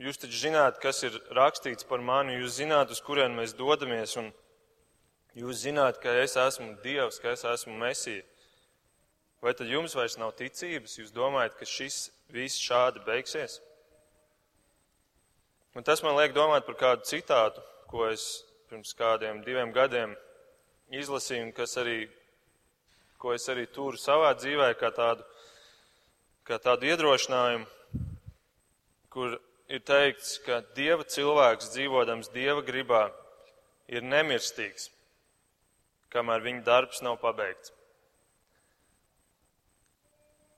Jūs 0.00 0.18
taču 0.18 0.40
zināt, 0.48 0.80
kas 0.82 1.04
ir 1.06 1.14
rakstīts 1.36 1.86
par 1.86 2.02
mani, 2.02 2.40
jūs 2.40 2.56
zināt, 2.58 2.90
uz 2.90 3.02
kurien 3.04 3.36
mēs 3.36 3.54
dodamies, 3.54 4.16
un 4.18 4.32
jūs 5.38 5.60
zināt, 5.68 6.00
ka 6.02 6.16
es 6.22 6.34
esmu 6.40 6.72
Dievs, 6.82 7.20
ka 7.22 7.34
es 7.36 7.44
esmu 7.46 7.76
Mesija. 7.78 8.24
Vai 9.44 9.52
tad 9.54 9.68
jums 9.68 9.94
vairs 9.94 10.16
nav 10.18 10.32
ticības? 10.38 10.96
Jūs 10.98 11.12
domājat, 11.14 11.54
ka 11.60 11.68
šis 11.68 12.08
viss 12.32 12.58
šādi 12.64 13.04
beigsies? 13.06 13.60
Un 15.76 15.84
tas 15.86 16.02
man 16.02 16.16
liek 16.16 16.34
domāt 16.34 16.66
par 16.66 16.78
kādu 16.80 17.06
citātu, 17.06 17.62
ko 17.90 18.08
es 18.08 18.44
pirms 18.70 18.94
kādiem 18.98 19.42
diviem 19.44 19.70
gadiem 19.74 20.16
izlasīju, 20.90 21.48
un 21.48 21.52
kas 21.54 21.76
arī, 21.82 22.08
ko 23.20 23.34
es 23.34 23.46
arī 23.52 23.68
turu 23.70 24.00
savā 24.00 24.32
dzīvē 24.38 24.72
kā 24.80 24.90
tādu, 24.94 25.26
kā 26.44 26.58
tādu 26.60 26.88
iedrošinājumu, 26.90 27.64
kur 29.12 29.38
ir 29.72 29.80
teikts, 29.80 30.36
ka 30.44 30.60
dieva 30.76 31.06
cilvēks 31.08 31.70
dzīvodams 31.72 32.28
dieva 32.34 32.60
gribā 32.66 33.06
ir 33.88 34.04
nemirstīgs, 34.04 34.90
kamēr 36.12 36.44
viņa 36.44 36.64
darbs 36.66 37.00
nav 37.04 37.16
pabeigts. 37.22 37.72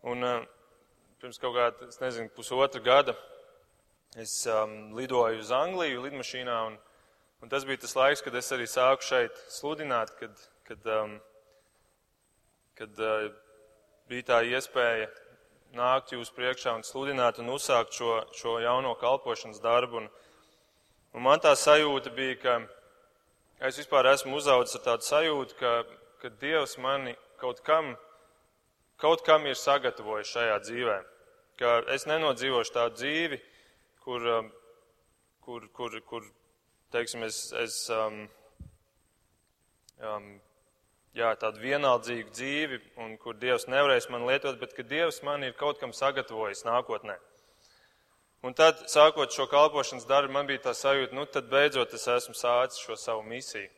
Un 0.07 0.23
uh, 0.27 0.43
pirms 1.23 1.39
kaut 1.43 1.55
kāda, 1.57 1.89
es 1.91 2.03
nezinu, 2.03 2.31
pusotra 2.35 2.83
gada 2.83 3.15
es 4.17 4.33
um, 4.49 4.95
lidoju 4.97 5.43
uz 5.43 5.51
Angliju 5.53 6.03
lidmašīnā, 6.05 6.59
un, 6.71 6.77
un 7.43 7.53
tas 7.53 7.67
bija 7.69 7.83
tas 7.83 7.95
laiks, 7.99 8.23
kad 8.25 8.35
es 8.39 8.51
arī 8.55 8.67
sāku 8.71 9.05
šeit 9.05 9.39
sludināt, 9.53 10.15
kad, 10.19 10.45
kad, 10.69 10.87
um, 10.99 11.17
kad 12.79 13.03
uh, 13.03 13.27
bija 14.09 14.29
tā 14.31 14.41
iespēja 14.49 15.11
nākt 15.75 16.13
jūs 16.15 16.31
priekšā 16.37 16.77
un 16.77 16.85
sludināt 16.87 17.41
un 17.43 17.51
uzsākt 17.55 17.97
šo, 17.97 18.21
šo 18.37 18.59
jauno 18.63 18.95
kalpošanas 19.01 19.63
darbu. 19.65 20.03
Un, 20.03 20.09
un 21.17 21.25
man 21.27 21.43
tā 21.43 21.55
sajūta 21.59 22.13
bija, 22.15 22.37
ka 22.43 22.57
es 23.69 23.81
vispār 23.81 24.13
esmu 24.13 24.37
uzaudzis 24.39 24.79
ar 24.79 24.85
tādu 24.91 25.09
sajūtu, 25.09 25.59
ka, 25.61 25.73
ka 26.23 26.33
Dievs 26.41 26.77
mani 26.79 27.17
kaut 27.41 27.63
kam, 27.67 27.95
kaut 29.01 29.25
kam 29.27 29.47
ir 29.47 29.59
sagatavojis 29.59 30.33
šajā 30.37 30.57
dzīvē. 30.65 30.97
Ka 31.61 31.77
es 31.95 32.05
nenodzīvošu 32.09 32.75
tādu 32.75 33.01
dzīvi, 33.01 33.41
kur, 34.05 34.27
um, 34.39 34.51
kur, 35.45 35.69
kur, 35.73 36.01
kur 36.07 36.27
teiksim, 36.93 37.25
es, 37.27 37.47
es 37.57 37.79
um, 37.91 38.27
um, 40.05 40.35
jā, 41.17 41.33
tādu 41.41 41.63
vienaldzīgu 41.65 42.33
dzīvi, 42.35 42.81
un 43.03 43.17
kur 43.21 43.37
Dievs 43.41 43.67
nevarēs 43.73 44.11
man 44.13 44.27
lietot, 44.29 44.59
bet 44.61 44.75
ka 44.77 44.85
Dievs 44.87 45.23
man 45.25 45.47
ir 45.47 45.57
kaut 45.57 45.81
kam 45.81 45.95
sagatavojis 45.97 46.67
nākotnē. 46.69 47.17
Un 48.45 48.55
tad, 48.55 48.85
sākot 48.93 49.33
šo 49.33 49.49
kalpošanas 49.51 50.07
darbu, 50.07 50.35
man 50.37 50.47
bija 50.47 50.69
tā 50.69 50.77
sajūta, 50.77 51.17
nu 51.17 51.25
tad 51.27 51.49
beidzot 51.51 51.95
es 51.97 52.05
esmu 52.13 52.37
sācis 52.37 52.85
šo 52.85 52.99
savu 53.01 53.25
misiju. 53.27 53.71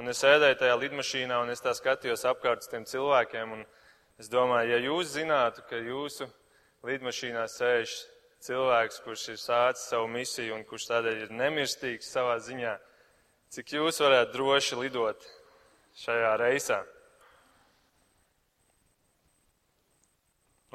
Un 0.00 0.10
es 0.12 0.20
sēdēju 0.24 0.58
tajā 0.60 0.74
lidmašīnā 0.80 1.38
un 1.44 1.52
es 1.52 1.62
tā 1.64 1.72
skatījos 1.76 2.26
apkārt 2.28 2.64
uz 2.64 2.72
tiem 2.72 2.84
cilvēkiem, 2.88 3.52
un 3.52 3.62
es 4.20 4.28
domāju, 4.32 4.74
ja 4.74 4.80
jūs 4.88 5.14
zinātu, 5.14 5.64
ka 5.68 5.80
jūsu 5.80 6.26
lidmašīnā 6.88 7.46
sēž 7.52 7.94
cilvēks, 8.44 9.00
kurš 9.04 9.28
ir 9.32 9.40
sācis 9.40 9.88
savu 9.92 10.08
misiju 10.12 10.56
un 10.56 10.66
kurš 10.68 10.90
tādēļ 10.90 11.24
ir 11.24 11.32
nemirstīgs 11.36 12.10
savā 12.12 12.36
ziņā, 12.44 12.76
cik 13.56 13.76
jūs 13.78 14.02
varētu 14.04 14.36
droši 14.36 14.80
lidot 14.82 15.24
šajā 15.96 16.36
reisā. 16.40 16.82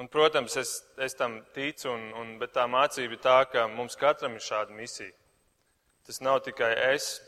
Un, 0.02 0.08
protams, 0.10 0.56
es, 0.58 0.70
es 0.98 1.14
tam 1.14 1.42
ticu, 1.54 1.92
un, 1.92 2.08
un, 2.18 2.30
bet 2.42 2.56
tā 2.56 2.64
mācība 2.66 3.18
ir 3.18 3.22
tā, 3.22 3.36
ka 3.52 3.68
mums 3.70 3.98
katram 4.00 4.38
ir 4.38 4.42
šāda 4.42 4.74
misija. 4.74 5.12
Tas 6.08 6.22
nav 6.26 6.40
tikai 6.48 6.72
es, 6.94 7.20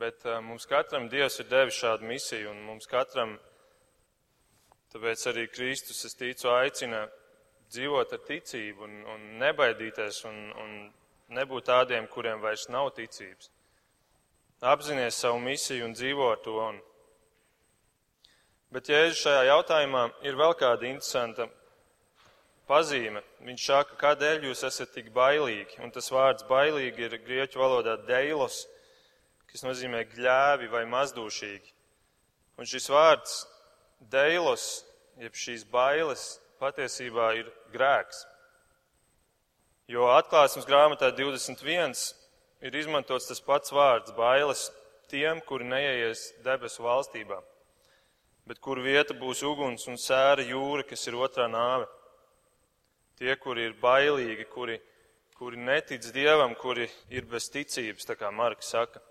bet 0.00 0.24
uh, 0.26 0.40
mums 0.42 0.66
katram 0.66 1.06
Dievs 1.12 1.38
ir 1.38 1.46
devis 1.50 1.78
šādu 1.78 2.08
misiju, 2.08 2.50
un 2.50 2.64
mums 2.66 2.88
katram, 2.90 3.36
tāpēc 4.90 5.22
arī 5.30 5.46
Kristus, 5.52 6.02
es 6.08 6.18
ticu, 6.18 6.50
aicina 6.50 7.04
dzīvot 7.70 8.16
ar 8.16 8.24
ticību 8.26 8.88
un, 8.88 8.98
un 9.14 9.28
nebaidīties 9.44 10.24
un, 10.26 10.38
un 10.64 10.74
nebūt 11.36 11.68
tādiem, 11.68 12.08
kuriem 12.10 12.40
vairs 12.42 12.66
nav 12.72 12.90
ticības. 12.96 13.52
Apzinies 14.66 15.20
savu 15.22 15.38
misiju 15.44 15.86
un 15.86 15.94
dzīvo 15.94 16.30
ar 16.32 16.40
to. 16.42 16.56
Un, 16.58 16.80
Bet 18.68 18.90
Jēzus 18.92 19.22
šajā 19.22 19.46
jautājumā 19.48 20.02
ir 20.28 20.34
vēl 20.36 20.52
kāda 20.60 20.84
interesanta 20.90 21.46
pazīme. 22.68 23.22
Viņš 23.46 23.64
saka, 23.64 23.96
kādēļ 24.02 24.44
jūs 24.50 24.64
esat 24.68 24.92
tik 24.92 25.08
bailīgi? 25.14 25.78
Un 25.80 25.94
tas 25.94 26.10
vārds 26.12 26.44
bailīgi 26.50 27.06
ir 27.06 27.16
grieķu 27.24 27.62
valodā 27.62 27.96
deilos, 28.10 28.66
kas 29.48 29.64
nozīmē 29.64 30.04
gļēvi 30.12 30.68
vai 30.68 30.84
mazdūšīgi. 30.84 31.72
Un 32.60 32.68
šis 32.68 32.92
vārds 32.92 33.40
deilos, 34.12 34.68
jeb 35.16 35.32
šīs 35.32 35.64
bailes, 35.72 36.28
patiesībā 36.60 37.32
ir 37.40 37.48
grēks. 37.72 38.26
Jo 39.88 40.10
atklāsmes 40.12 40.68
grāmatā 40.68 41.08
21 41.16 41.96
ir 42.68 42.82
izmantots 42.84 43.32
tas 43.32 43.40
pats 43.40 43.72
vārds 43.72 44.12
bailes 44.12 44.68
tiem, 45.08 45.40
kuri 45.40 45.64
neieies 45.64 46.34
debesu 46.44 46.84
valstībā 46.84 47.40
bet 48.48 48.60
kur 48.64 48.80
vieta 48.80 49.12
būs 49.12 49.42
uguns 49.44 49.84
un 49.92 49.98
sēra 50.00 50.44
jūra, 50.48 50.86
kas 50.88 51.04
ir 51.10 51.18
otrā 51.20 51.44
nāve. 51.52 51.84
Tie, 53.20 53.34
kuri 53.36 53.66
ir 53.68 53.74
bailīgi, 53.82 54.46
kuri, 54.48 54.78
kuri 55.36 55.60
netic 55.60 56.06
Dievam, 56.14 56.54
kuri 56.56 56.86
ir 57.12 57.28
bez 57.28 57.50
ticības, 57.52 58.08
tā 58.08 58.16
kā 58.16 58.30
Marks 58.32 58.72
saka. 58.72 59.02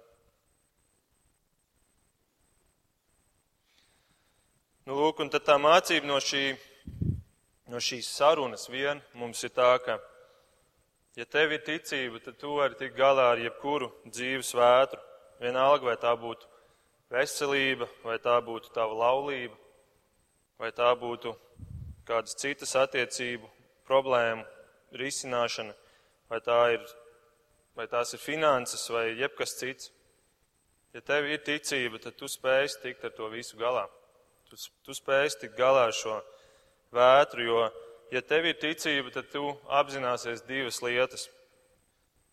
Nu, 4.87 4.95
lūk, 4.95 5.21
un 5.21 5.29
tad 5.29 5.45
tā 5.45 5.59
mācība 5.59 6.07
no, 6.07 6.17
šī, 6.23 6.45
no 7.67 7.81
šīs 7.83 8.07
sarunas 8.07 8.69
vien 8.71 9.03
mums 9.19 9.43
ir 9.43 9.51
tā, 9.53 9.73
ka, 9.83 9.99
ja 11.19 11.27
tev 11.27 11.53
ir 11.53 11.65
ticība, 11.67 12.23
tad 12.23 12.39
tu 12.41 12.55
vari 12.57 12.79
tikt 12.79 12.95
galā 12.97 13.33
ar 13.35 13.43
jebkuru 13.43 13.91
dzīves 14.07 14.55
vētru. 14.55 15.03
Vienalga, 15.43 15.91
vai 15.91 15.97
tā 16.01 16.15
būtu 16.17 16.47
veselība, 17.13 17.87
vai 18.03 18.17
tā 18.23 18.35
būtu 18.43 18.71
tava 18.75 18.95
laulība, 18.97 19.55
vai 20.59 20.71
tā 20.75 20.89
būtu 20.97 21.33
kādas 22.07 22.37
citas 22.39 22.75
attiecību 22.79 23.49
problēmu 23.87 24.45
risināšana, 24.97 25.73
vai, 26.31 26.39
tā 26.43 26.59
ir, 26.75 26.83
vai 27.75 27.87
tās 27.91 28.13
ir 28.15 28.23
finanses 28.23 28.87
vai 28.91 29.09
jebkas 29.19 29.55
cits. 29.59 29.91
Ja 30.95 31.03
tev 31.03 31.27
ir 31.29 31.43
ticība, 31.43 31.99
tad 32.01 32.15
tu 32.17 32.29
spēsi 32.31 32.79
tikt 32.81 33.03
ar 33.05 33.13
to 33.13 33.27
visu 33.29 33.59
galā. 33.59 33.85
Tu, 34.49 34.57
tu 34.87 34.95
spēsi 34.95 35.43
tikt 35.43 35.57
galā 35.59 35.89
ar 35.89 35.95
šo 35.95 36.15
vētru, 36.95 37.43
jo, 37.43 37.65
ja 38.15 38.23
tev 38.23 38.47
ir 38.47 38.57
ticība, 38.59 39.11
tad 39.13 39.27
tu 39.31 39.51
apzināsies 39.67 40.45
divas 40.47 40.79
lietas. 40.81 41.27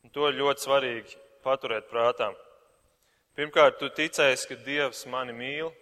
Un 0.04 0.12
to 0.14 0.30
ir 0.30 0.38
ļoti 0.38 0.64
svarīgi 0.64 1.18
paturēt 1.44 1.90
prātā. 1.90 2.30
Pirmkārt, 3.34 3.80
tu 3.80 3.88
ticēsi, 3.90 4.46
ka 4.46 4.56
Dievs 4.62 5.00
mani 5.10 5.32
mīl, 5.34 5.72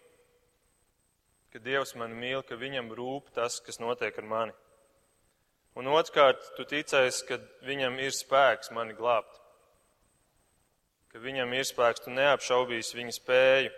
ka 1.53 1.61
Dievs 1.61 1.93
mani 2.01 2.17
mīl, 2.17 2.41
ka 2.49 2.57
viņam 2.57 2.89
rūp 2.97 3.29
tas, 3.37 3.59
kas 3.61 3.77
notiek 3.77 4.17
ar 4.17 4.25
mani. 4.25 4.55
Un 5.77 5.91
otrkārt, 5.93 6.41
tu 6.57 6.65
ticēsi, 6.69 7.27
ka 7.29 7.39
viņam 7.69 7.99
ir 8.01 8.17
spēks 8.17 8.73
mani 8.73 8.97
glābt. 8.97 9.37
Ka 11.13 11.21
viņam 11.21 11.53
ir 11.53 11.69
spēks, 11.69 12.07
tu 12.07 12.17
neapšaubīsi 12.17 12.97
viņa 12.97 13.15
spēju. 13.19 13.77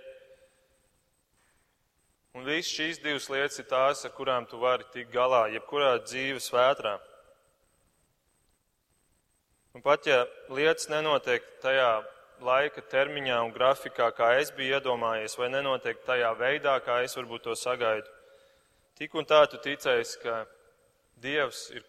Un 2.38 2.46
viss 2.46 2.70
šīs 2.70 3.02
divas 3.02 3.26
lietas 3.30 3.58
ir 3.58 3.66
tās, 3.70 4.06
ar 4.06 4.14
kurām 4.14 4.46
tu 4.46 4.62
vari 4.62 4.86
tikt 4.94 5.10
galā, 5.14 5.48
jebkurā 5.50 5.96
dzīves 6.06 6.46
vētrā. 6.54 6.94
Un 9.74 9.82
pat 9.82 10.06
ja 10.06 10.22
lietas 10.54 10.86
nenotiek 10.90 11.42
tajā 11.62 12.04
laika 12.42 12.82
termiņā 12.90 13.38
un 13.44 13.52
grafikā, 13.54 14.10
kā 14.16 14.34
es 14.40 14.50
biju 14.54 14.78
iedomājies, 14.78 15.36
vai 15.38 15.50
nenotiek 15.52 16.00
tajā 16.06 16.32
veidā, 16.38 16.78
kā 16.84 17.02
es 17.04 17.14
varbūt 17.16 17.46
to 17.46 17.54
sagaidu. 17.58 18.08
Tik 18.98 19.14
un 19.14 19.26
tā 19.26 19.44
tu 19.50 19.58
ticēsi, 19.58 20.20
ka 20.22 20.44
Dievs 21.22 21.70
ir 21.74 21.84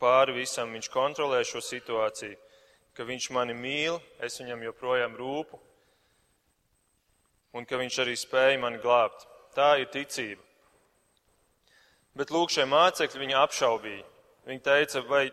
pāri 0.00 0.34
visam, 0.38 0.72
Viņš 0.72 0.88
kontrolē 0.90 1.42
šo 1.44 1.60
situāciju, 1.60 2.38
ka 2.94 3.04
viņš 3.04 3.30
mani 3.34 3.54
mīl, 3.54 4.00
es 4.22 4.38
viņam 4.40 4.62
joprojām 4.68 5.16
rūpu, 5.18 5.58
un 7.54 7.66
ka 7.66 7.78
viņš 7.80 7.98
arī 8.04 8.16
spēja 8.16 8.58
mani 8.62 8.78
glābt. 8.82 9.26
Tā 9.54 9.76
ir 9.82 9.90
ticība. 9.90 10.42
Bet 12.14 12.30
lūk, 12.34 12.50
šie 12.50 12.66
mācekļi 12.66 13.22
viņa 13.24 13.38
apšaubīja. 13.44 14.04
Viņi 14.46 14.62
teica, 14.66 15.02
vai, 15.06 15.24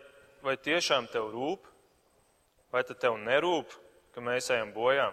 vai 0.42 0.54
tiešām 0.56 1.08
tev 1.10 1.30
rūp, 1.32 1.66
vai 2.72 2.82
tad 2.86 3.00
tev 3.02 3.16
nerūp, 3.22 3.72
ka 4.18 4.26
mēs 4.26 4.50
ejam 4.50 4.74
bojā? 4.74 5.08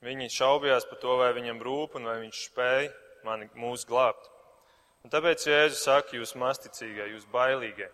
Viņi 0.00 0.30
šaubījās 0.32 0.86
par 0.88 1.00
to, 1.02 1.16
vai 1.20 1.32
viņam 1.36 1.58
rūp 1.60 1.98
un 1.98 2.06
vai 2.08 2.20
viņš 2.22 2.44
spēja 2.46 2.92
mani 3.26 3.50
mūs 3.58 3.82
glābt. 3.88 4.30
Un 5.04 5.12
tāpēc 5.12 5.44
Jēzus 5.48 5.82
saka, 5.84 6.14
jūs 6.16 6.32
masticīgie, 6.40 7.10
jūs 7.12 7.26
bailīgie. 7.32 7.88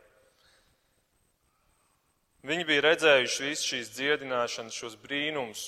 Viņi 2.46 2.66
bija 2.68 2.84
redzējuši 2.84 3.48
visu 3.48 3.70
šīs 3.72 3.90
dziedināšanas, 3.96 4.76
šos 4.76 4.94
brīnumus. 5.02 5.64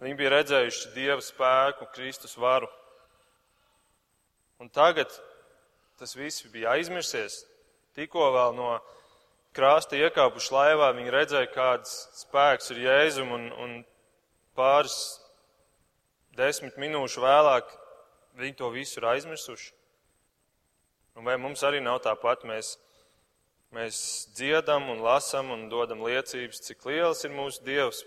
Viņi 0.00 0.16
bija 0.16 0.32
redzējuši 0.38 0.92
Dieva 0.94 1.20
spēku, 1.24 1.88
Kristus 1.92 2.36
varu. 2.40 2.70
Un 4.60 4.72
tagad 4.72 5.12
tas 6.00 6.16
viss 6.16 6.46
bija 6.52 6.72
aizmirsies. 6.76 7.42
Tikko 7.96 8.30
vēl 8.34 8.56
no 8.56 8.70
krāsta 9.56 9.96
iekāpuši 9.96 10.52
laivā, 10.52 10.90
viņi 10.96 11.14
redzēja, 11.14 11.52
kāds 11.54 11.94
spēks 12.20 12.74
ir 12.74 12.82
Jēzum, 12.84 13.32
un, 13.32 13.46
un 13.56 13.76
pāris 14.58 14.98
desmit 16.36 16.76
minūšu 16.76 17.24
vēlāk 17.24 17.70
viņi 18.36 18.58
to 18.58 18.68
visu 18.74 19.00
ir 19.00 19.08
aizmirsuši. 19.14 19.72
Un 21.16 21.24
vai 21.24 21.38
mums 21.40 21.62
arī 21.64 21.80
nav 21.80 22.02
tāpat? 22.04 22.44
Mēs 22.44 22.74
Mēs 23.74 23.96
dziedam 24.32 24.86
un 24.92 25.02
lasam 25.02 25.50
un 25.50 25.66
dodam 25.68 26.04
liecības, 26.06 26.62
cik 26.62 26.84
liels 26.86 27.24
ir 27.26 27.32
mūsu 27.34 27.64
Dievs. 27.66 28.04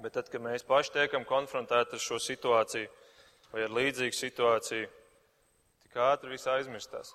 Bet 0.00 0.14
tad, 0.14 0.28
kad 0.32 0.42
mēs 0.44 0.62
paši 0.68 0.92
tiekam 0.94 1.24
konfrontēti 1.28 1.96
ar 1.96 2.02
šo 2.02 2.20
situāciju 2.20 2.88
vai 3.50 3.64
ar 3.64 3.72
līdzīgu 3.74 4.14
situāciju, 4.14 4.86
tik 5.82 5.98
ātri 5.98 6.30
viss 6.36 6.48
aizmirstās. 6.48 7.14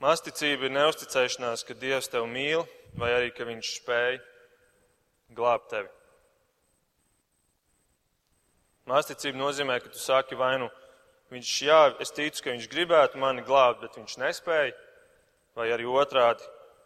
Masticība 0.00 0.68
ir 0.68 0.74
neusticēšanās, 0.74 1.64
ka 1.68 1.76
Dievs 1.76 2.08
tevi 2.08 2.28
mīl, 2.32 2.66
vai 2.96 3.12
arī 3.14 3.32
ka 3.36 3.44
Viņš 3.48 3.72
spēj 3.80 4.20
glābt 5.36 5.70
tevi. 5.72 5.90
Masticība 8.90 9.38
nozīmē, 9.38 9.76
ka 9.82 9.92
tu 9.92 10.00
sāki 10.00 10.38
vainu 10.38 10.70
Viņš, 11.30 11.50
jā, 11.62 11.80
es 12.02 12.10
ticu, 12.10 12.42
ka 12.42 12.54
viņš 12.56 12.66
gribētu 12.72 13.18
mani 13.22 13.44
glābt, 13.46 13.84
bet 13.84 13.94
viņš 13.94 14.16
nespēja. 14.18 14.72
Vai 15.54 15.68
arī 15.70 15.86
otrādi, 15.86 16.42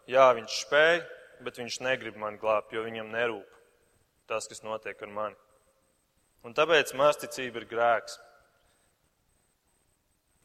jā, 0.09 0.25
viņš 0.37 0.57
spēja, 0.67 0.99
bet 1.45 1.57
viņš 1.57 1.79
negrib 1.81 2.19
mani 2.21 2.37
glābt, 2.41 2.73
jo 2.73 2.83
viņam 2.85 3.09
nerūp 3.13 3.55
tas, 4.29 4.45
kas 4.49 4.61
notiek 4.65 5.01
ar 5.01 5.11
mani. 5.13 5.37
Un 6.45 6.53
tāpēc 6.57 6.93
māsticība 6.97 7.61
ir 7.61 7.67
grēks. 7.69 8.19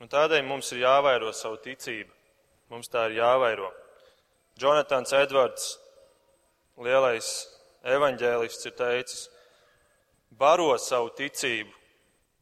Un 0.01 0.09
tādēļ 0.09 0.47
mums 0.49 0.73
ir 0.73 0.83
jāvairo 0.87 1.33
savu 1.37 1.61
ticību. 1.61 2.13
Mums 2.71 2.91
tā 2.91 3.09
ir 3.09 3.19
jāvairo. 3.19 3.67
Jonatans 4.61 5.11
Edvards, 5.17 5.73
lielais 6.79 7.29
evaņģēlists, 7.83 8.67
ir 8.69 8.75
teicis, 8.79 9.25
baro 10.31 10.71
savu 10.79 11.11
ticību 11.19 11.75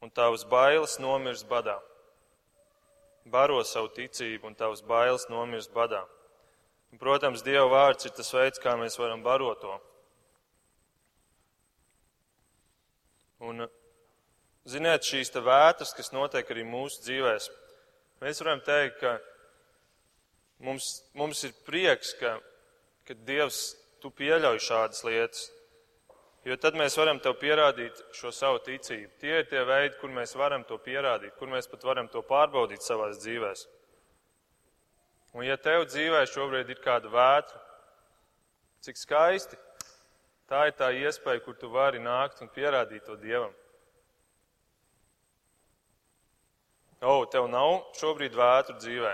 un 0.05 0.13
tavas 0.13 0.45
bailes 0.45 0.99
nomirs 1.01 1.45
badā. 1.49 1.79
Baro 3.29 3.63
savu 3.65 3.89
ticību, 3.97 4.51
un 4.51 4.57
tavas 4.57 4.83
bailes 4.85 5.25
nomirs 5.33 5.69
badā. 5.73 6.03
Un, 6.93 7.01
protams, 7.01 7.45
Dieva 7.45 7.67
vārds 7.69 8.09
ir 8.09 8.15
tas 8.17 8.31
veids, 8.33 8.61
kā 8.61 8.75
mēs 8.81 8.97
varam 9.01 9.25
barot 9.25 9.61
to. 9.61 9.75
Un, 13.49 13.67
ziniet, 14.69 15.05
šīs 15.09 15.33
vētras, 15.33 15.93
kas 15.97 16.13
notiek 16.13 16.49
arī 16.51 16.65
mūsu 16.69 17.05
dzīvēs, 17.05 17.51
mēs 18.25 18.41
varam 18.43 18.65
teikt, 18.65 19.01
ka 19.03 19.19
mums, 20.65 20.89
mums 21.15 21.45
ir 21.47 21.55
prieks, 21.67 22.15
ka, 22.21 22.39
ka 23.07 23.17
Dievs, 23.29 23.77
tu 24.03 24.11
pieļauj 24.15 24.61
šādas 24.63 25.05
lietas. 25.07 25.49
Jo 26.47 26.57
tad 26.57 26.79
mēs 26.79 26.95
varam 26.97 27.19
tev 27.21 27.35
pierādīt 27.41 27.99
šo 28.17 28.31
savu 28.33 28.61
ticību. 28.65 29.11
Tie 29.21 29.41
ir 29.41 29.49
tie 29.51 29.65
veidi, 29.69 29.99
kur 30.01 30.13
mēs 30.15 30.37
varam 30.39 30.63
to 30.65 30.79
pierādīt, 30.81 31.35
kur 31.37 31.51
mēs 31.51 31.69
pat 31.69 31.85
varam 31.85 32.09
to 32.09 32.23
pārbaudīt 32.25 32.85
savās 32.85 33.19
dzīvēs. 33.25 33.67
Un 35.37 35.45
ja 35.45 35.59
tev 35.61 35.85
dzīvē 35.91 36.23
šobrīd 36.31 36.71
ir 36.73 36.81
kāda 36.81 37.11
vētra, 37.13 37.61
cik 38.87 38.97
skaisti, 38.97 39.59
tā 40.49 40.69
ir 40.71 40.77
tā 40.79 40.89
iespēja, 40.97 41.43
kur 41.45 41.59
tu 41.59 41.69
vari 41.75 42.01
nākt 42.01 42.41
un 42.41 42.49
pierādīt 42.55 43.05
to 43.05 43.19
Dievam. 43.21 43.53
O, 46.99 47.23
tev 47.31 47.47
nav 47.51 47.93
šobrīd 47.99 48.35
vētru 48.35 48.79
dzīvē. 48.81 49.13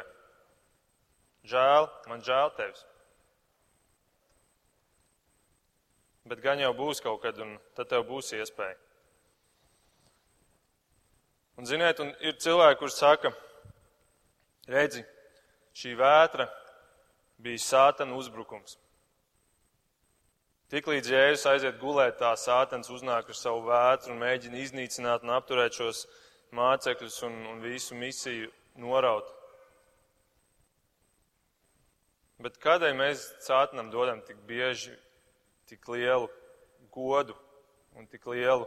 Žēl, 1.45 1.89
man 2.09 2.25
žēl 2.25 2.53
tevis. 2.57 2.85
bet 6.29 6.41
gan 6.41 6.61
jau 6.61 6.73
būs 6.77 7.03
kaut 7.05 7.21
kad, 7.23 7.39
un 7.41 7.57
tad 7.77 7.91
tev 7.93 8.07
būs 8.09 8.33
iespēja. 8.37 8.77
Un, 11.61 11.69
ziniet, 11.69 12.01
un 12.03 12.11
ir 12.25 12.39
cilvēki, 12.41 12.79
kurš 12.81 12.97
saka, 12.97 13.31
redzi, 14.71 15.05
šī 15.77 15.93
vētra 16.01 16.49
bija 17.45 17.63
sātana 17.63 18.17
uzbrukums. 18.19 18.79
Tiklīdz 20.73 21.13
Jēzus 21.13 21.47
aiziet 21.47 21.79
gulēt, 21.79 22.17
tā 22.19 22.33
sātans 22.41 22.91
uznāk 22.91 23.29
ar 23.31 23.39
savu 23.39 23.67
vētru 23.69 24.15
un 24.15 24.23
mēģina 24.25 24.63
iznīcināt 24.65 25.23
un 25.23 25.35
apturēt 25.37 25.77
šos 25.77 26.07
mācekļus 26.57 27.21
un, 27.29 27.37
un 27.53 27.61
visu 27.63 27.95
misiju 27.95 28.49
noraut. 28.81 29.29
Bet 32.43 32.59
kādēļ 32.63 32.97
mēs 32.99 33.29
sātanam 33.45 33.93
dodam 33.93 34.23
tik 34.27 34.41
bieži 34.49 34.95
tik 35.71 35.87
lielu 35.89 36.27
godu 36.95 37.37
un 37.95 38.07
tik 38.11 38.27
lielu 38.27 38.67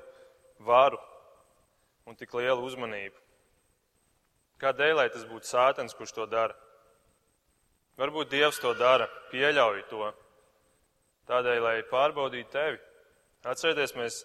varu 0.63 0.99
un 2.07 2.15
tik 2.15 2.31
lielu 2.33 2.63
uzmanību. 2.63 3.19
Kādēļ, 4.61 4.93
lai 4.97 5.09
tas 5.13 5.25
būtu 5.27 5.45
sātens, 5.45 5.93
kurš 5.93 6.15
to 6.15 6.25
dara? 6.25 6.55
Varbūt 7.99 8.31
Dievs 8.31 8.61
to 8.61 8.71
dara, 8.77 9.05
pieļauj 9.31 9.83
to. 9.91 10.07
Tādēļ, 11.29 11.59
lai 11.61 11.75
pārbaudītu 11.91 12.53
tevi. 12.53 12.79
Atcerieties, 13.45 13.93
mēs 13.99 14.21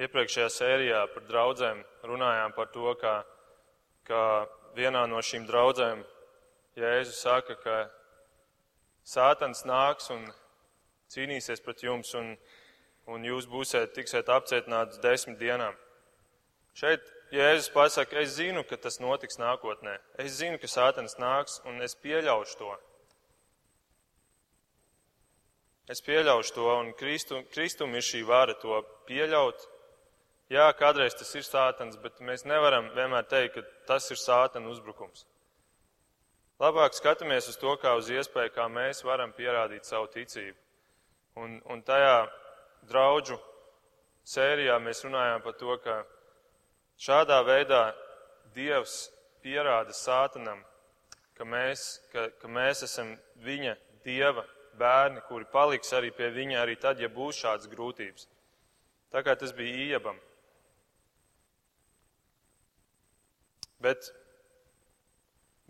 iepriekšējā 0.00 0.48
sērijā 0.52 1.04
par 1.12 1.26
draudzēm 1.28 1.84
runājām 2.08 2.56
par 2.56 2.72
to, 2.72 2.96
kā, 3.00 3.14
kā 4.08 4.22
vienā 4.76 5.04
no 5.10 5.22
šīm 5.22 5.46
draudzēm 5.48 6.02
Jēzus 6.76 7.22
saka, 7.24 7.56
ka 7.60 7.76
sātans 9.06 9.64
nāks 9.68 10.10
un 10.14 10.26
cīnīsies 11.14 11.62
pret 11.62 11.84
jums, 11.86 12.12
un, 12.18 12.34
un 13.06 13.26
jūs 13.26 13.46
būsiet, 13.50 13.94
tiksiet 13.94 14.30
apcietināti 14.32 15.00
desmit 15.04 15.38
dienām. 15.38 15.76
Šeit 16.76 17.04
Jēzus 17.32 17.70
pasaka, 17.74 18.20
es 18.20 18.36
zinu, 18.36 18.62
ka 18.66 18.76
tas 18.78 19.00
notiks 19.02 19.38
nākotnē. 19.40 19.96
Es 20.22 20.36
zinu, 20.38 20.60
ka 20.62 20.68
sātens 20.70 21.16
nāks, 21.18 21.60
un 21.66 21.80
es 21.82 21.96
pieļaušu 22.02 22.58
to. 22.60 22.74
Es 25.90 26.02
pieļaušu 26.02 26.54
to, 26.54 26.66
un 26.82 26.92
Kristum, 26.98 27.46
Kristum 27.54 27.94
ir 27.94 28.02
šī 28.02 28.24
vara 28.26 28.54
to 28.58 28.78
pieļaut. 29.08 29.66
Jā, 30.50 30.66
kādreiz 30.78 31.14
tas 31.18 31.32
ir 31.34 31.46
sātans, 31.46 31.98
bet 32.02 32.20
mēs 32.22 32.44
nevaram 32.46 32.92
vienmēr 32.94 33.26
teikt, 33.30 33.56
ka 33.56 33.86
tas 33.94 34.10
ir 34.14 34.18
sātana 34.18 34.70
uzbrukums. 34.70 35.24
Labāk 36.56 36.94
skatāmies 36.96 37.50
uz 37.50 37.58
to 37.60 37.74
kā 37.76 37.90
uz 37.98 38.06
iespēju, 38.08 38.54
kā 38.54 38.64
mēs 38.72 39.02
varam 39.04 39.32
pierādīt 39.36 39.84
savu 39.84 40.08
ticību. 40.14 40.56
Un, 41.36 41.58
un 41.68 41.82
tajā 41.84 42.22
draudžu 42.88 43.36
sērijā 44.24 44.78
mēs 44.80 45.04
runājām 45.04 45.44
par 45.44 45.58
to, 45.60 45.76
ka 45.84 45.98
šādā 46.96 47.42
veidā 47.44 47.82
Dievs 48.56 49.10
pierāda 49.44 49.92
sātanam, 49.92 50.62
ka 51.36 51.44
mēs, 51.44 52.00
ka, 52.14 52.30
ka 52.40 52.48
mēs 52.48 52.86
esam 52.88 53.12
viņa 53.44 53.76
Dieva 54.06 54.46
bērni, 54.80 55.20
kuri 55.28 55.44
paliks 55.52 55.92
arī 55.92 56.08
pie 56.16 56.30
viņa 56.32 56.62
arī 56.62 56.80
tad, 56.80 57.04
ja 57.04 57.12
būs 57.12 57.36
šādas 57.42 57.68
grūtības. 57.68 58.30
Tā 59.12 59.20
kā 59.26 59.36
tas 59.36 59.52
bija 59.52 59.76
iebam. 59.92 60.16
Bet, 63.84 64.08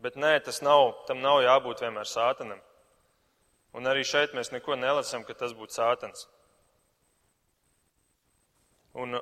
bet 0.07 0.15
nē, 0.15 0.37
tas 0.47 0.63
nav, 0.63 0.93
tam 1.11 1.19
nav 1.19 1.41
jābūt 1.43 1.83
vienmēr 1.83 2.07
sātanam. 2.07 2.63
Un 3.75 3.91
arī 3.91 4.07
šeit 4.07 4.35
mēs 4.39 4.53
neko 4.55 4.79
nelasām, 4.79 5.25
ka 5.27 5.35
tas 5.35 5.51
būtu 5.57 5.75
sātans. 5.75 6.29
Un 8.95 9.19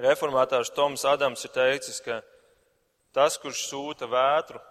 Reformātārs 0.00 0.70
Toms 0.74 1.04
Adams 1.06 1.42
ir 1.44 1.52
teicis, 1.54 1.98
ka 2.06 2.20
tas, 3.14 3.36
kurš 3.42 3.66
sūta 3.66 4.08
vētru, 4.10 4.62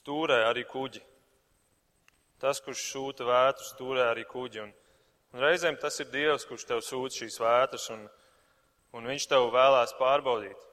stūrē 0.00 0.42
arī 0.48 0.64
kuģi. 0.68 1.04
Tas, 2.42 2.62
kurš 2.64 2.82
sūta 2.92 3.26
vētru, 3.28 3.68
stūrē 3.68 4.08
arī 4.10 4.24
kuģi. 4.28 4.64
Un, 4.64 4.72
un 5.34 5.44
reizēm 5.44 5.78
tas 5.80 6.00
ir 6.00 6.10
Dievs, 6.12 6.48
kurš 6.48 6.66
tev 6.68 6.82
sūta 6.86 7.20
šīs 7.20 7.38
vētras, 7.42 7.88
un, 7.94 8.08
un 8.96 9.12
viņš 9.12 9.28
tev 9.30 9.48
vēlās 9.54 9.94
pārbaudīt. 10.00 10.67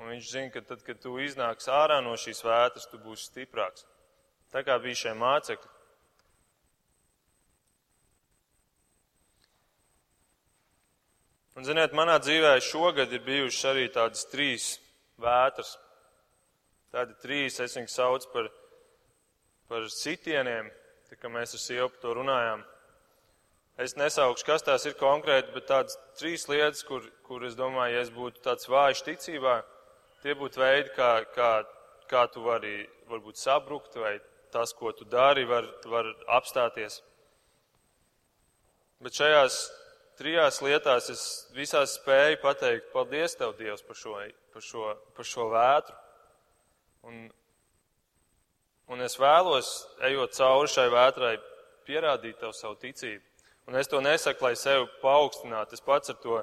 Un 0.00 0.08
viņš 0.12 0.30
zina, 0.30 0.50
ka 0.54 0.62
tad, 0.64 0.80
kad 0.86 1.00
tu 1.02 1.18
iznāks 1.20 1.68
ārā 1.68 2.00
no 2.04 2.14
šīs 2.16 2.40
vētras, 2.46 2.88
tu 2.88 3.00
būsi 3.02 3.28
stiprāks. 3.28 3.84
Tā 4.52 4.64
kā 4.64 4.78
bija 4.80 5.04
šie 5.04 5.14
mācekļi. 5.16 5.70
Un, 11.52 11.66
ziniet, 11.68 11.92
manā 11.92 12.16
dzīvē 12.16 12.54
šogad 12.64 13.12
ir 13.12 13.24
bijušas 13.26 13.66
arī 13.68 13.88
tādas 13.92 14.24
trīs 14.32 14.68
vētras. 15.20 15.74
Tādi 16.92 17.16
trīs, 17.20 17.58
es 17.60 17.76
viņus 17.76 17.96
saucu 17.96 18.30
par, 18.32 18.48
par 19.68 19.84
sitieniem, 19.92 20.70
tā 21.10 21.16
kā 21.20 21.28
mēs 21.32 21.52
ar 21.56 21.60
sievu 21.60 21.90
par 21.92 22.00
to 22.04 22.14
runājām. 22.16 22.64
Es 23.80 23.96
nesaukšu, 23.96 24.44
kas 24.48 24.64
tās 24.64 24.84
ir 24.88 24.96
konkrēti, 25.00 25.52
bet 25.54 25.68
tādas 25.68 25.96
trīs 26.20 26.44
lietas, 26.48 26.82
kur, 26.88 27.04
kur 27.24 27.44
es 27.48 27.56
domāju, 27.56 27.96
ja 27.96 28.02
es 28.04 28.12
būtu 28.12 28.44
tāds 28.44 28.68
vājš 28.68 29.04
ticībā, 29.06 29.60
tie 30.22 30.34
būtu 30.38 30.60
veidi, 30.62 30.92
kā, 30.96 31.12
kā, 31.34 31.50
kā 32.10 32.26
tu 32.32 32.44
vari 32.46 32.82
varbūt 33.10 33.40
sabrukt, 33.40 33.96
vai 33.98 34.16
tas, 34.52 34.72
ko 34.76 34.92
tu 34.92 35.04
dari, 35.08 35.44
var, 35.48 35.66
var 35.88 36.08
apstāties. 36.38 37.00
Bet 39.02 39.16
šajās 39.18 39.58
trijās 40.20 40.60
lietās 40.62 41.10
es 41.10 41.22
visās 41.56 41.96
spēju 41.98 42.38
pateikt, 42.42 42.92
paldies 42.92 43.34
Tev, 43.38 43.56
Dievs, 43.58 43.82
par 43.86 43.98
šo, 43.98 44.18
par 44.54 44.64
šo, 44.66 44.92
par 45.16 45.28
šo 45.28 45.48
vētru. 45.50 45.96
Un, 47.08 47.24
un 48.92 49.02
es 49.02 49.18
vēlos, 49.18 49.72
ejot 50.06 50.36
cauri 50.38 50.70
šai 50.70 50.86
vētrai, 50.92 51.34
pierādīt 51.88 52.38
Tev 52.38 52.54
savu 52.54 52.78
ticību. 52.82 53.24
Un 53.70 53.78
es 53.78 53.90
to 53.90 54.00
nesaku, 54.02 54.44
lai 54.46 54.56
sevi 54.58 54.86
paaugstinātu. 55.02 55.76
Es 55.76 55.84
pats 55.84 56.10
ar 56.10 56.18
to, 56.22 56.40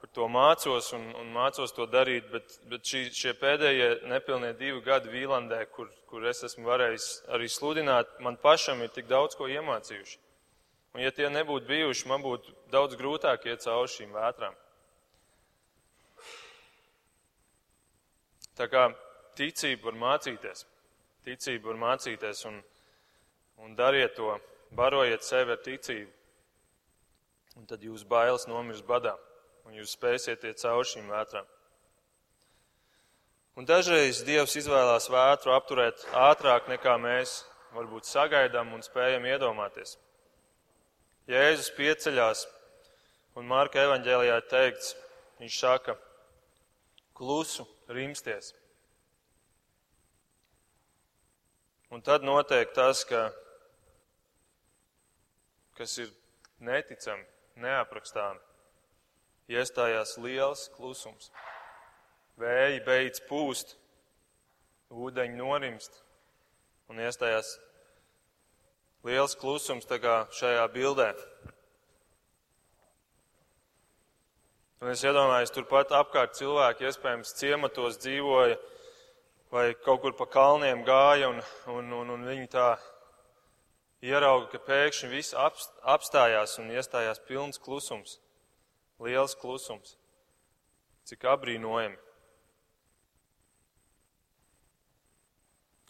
par 0.00 0.08
to 0.16 0.26
mācos 0.32 0.94
un, 0.96 1.02
un 1.20 1.28
mācos 1.34 1.74
to 1.76 1.84
darīt, 1.90 2.30
bet, 2.32 2.54
bet 2.72 2.88
šī, 2.88 3.02
šie 3.12 3.34
pēdējie 3.36 3.88
nepilnie 4.08 4.54
divi 4.56 4.80
gadi 4.84 5.12
Vīlandē, 5.12 5.60
kur, 5.74 5.90
kur 6.08 6.24
es 6.30 6.40
esmu 6.48 6.64
varējis 6.70 7.08
arī 7.36 7.50
sludināt, 7.52 8.16
man 8.24 8.40
pašam 8.40 8.80
ir 8.80 8.92
tik 8.94 9.10
daudz 9.10 9.36
ko 9.36 9.50
iemācījuši. 9.52 10.18
Un 10.96 11.04
ja 11.04 11.12
tie 11.14 11.28
nebūtu 11.30 11.68
bijuši, 11.68 12.08
man 12.08 12.24
būtu 12.24 12.56
daudz 12.72 12.96
grūtāk 12.98 13.44
iet 13.46 13.62
cauri 13.66 13.92
šīm 13.92 14.16
vētrām. 14.16 14.56
Tā 18.56 18.66
kā 18.72 18.88
ticība 19.38 19.90
var 19.90 20.00
mācīties, 20.00 20.64
ticība 21.28 21.70
var 21.70 21.82
mācīties 21.84 22.46
un, 22.48 22.58
un 23.60 23.76
dariet 23.76 24.16
to, 24.16 24.32
barojiet 24.76 25.28
sevi 25.28 25.54
ar 25.54 25.60
ticību. 25.64 26.10
Un 27.60 27.68
tad 27.68 27.84
jūs 27.84 28.06
bailes 28.08 28.48
nomirs 28.48 28.80
badā 28.86 29.18
un 29.70 29.78
jūs 29.78 29.94
spēsiet 29.94 30.42
iet 30.42 30.58
cauri 30.58 30.88
šīm 30.90 31.06
vētrām. 31.12 31.46
Un 33.54 33.66
dažreiz 33.68 34.24
Dievs 34.26 34.56
izvēlās 34.58 35.06
vētru 35.12 35.54
apturēt 35.54 36.02
ātrāk 36.16 36.66
nekā 36.70 36.96
mēs 36.98 37.44
varbūt 37.76 38.08
sagaidām 38.08 38.72
un 38.74 38.82
spējam 38.82 39.28
iedomāties. 39.30 39.94
Jēzus 41.30 41.70
pieceļās, 41.76 42.42
un 43.38 43.46
Marka 43.46 43.84
evaņģēlijā 43.84 44.40
teikts, 44.50 44.96
viņš 45.38 45.60
saka, 45.62 45.94
klusu 47.14 47.68
rimsties. 47.94 48.50
Un 51.94 52.02
tad 52.06 52.26
notiek 52.26 52.74
tas, 52.74 53.04
ka, 53.06 53.28
kas 55.78 55.98
ir 56.02 56.10
neticami, 56.58 57.26
neaprakstāmi. 57.62 58.49
Iestājās 59.50 60.14
liels 60.22 60.68
klusums. 60.76 61.30
Vēji 62.38 62.84
beidz 62.86 63.22
pūst, 63.26 63.74
ūdeņi 64.94 65.38
norimst 65.38 65.98
un 66.90 67.02
iestājās 67.02 67.56
liels 69.06 69.34
klusums 69.38 69.88
šajā 69.90 70.66
bildē. 70.74 71.10
Un 74.80 74.94
es 74.94 75.02
iedomājos, 75.04 75.52
turpat 75.52 75.90
apkārt 75.92 76.38
cilvēki 76.38 76.86
iespējams 76.88 77.34
ciematos 77.36 77.98
dzīvoja 78.00 78.56
vai 79.50 79.74
kaut 79.84 80.00
kur 80.00 80.14
pa 80.16 80.26
kalniem 80.30 80.84
gāja, 80.86 81.28
un, 81.28 81.42
un, 81.74 81.92
un, 81.92 82.14
un 82.14 82.24
viņi 82.24 82.48
tā 82.54 82.70
ierauga, 84.06 84.46
ka 84.54 84.62
pēkšņi 84.70 85.10
viss 85.10 85.36
apstājās 85.36 86.56
un 86.62 86.70
iestājās 86.72 87.20
pilns 87.26 87.60
klusums, 87.60 88.16
liels 89.00 89.34
klusums. 89.40 89.96
Cik 91.08 91.24
abrīnojami. 91.32 91.98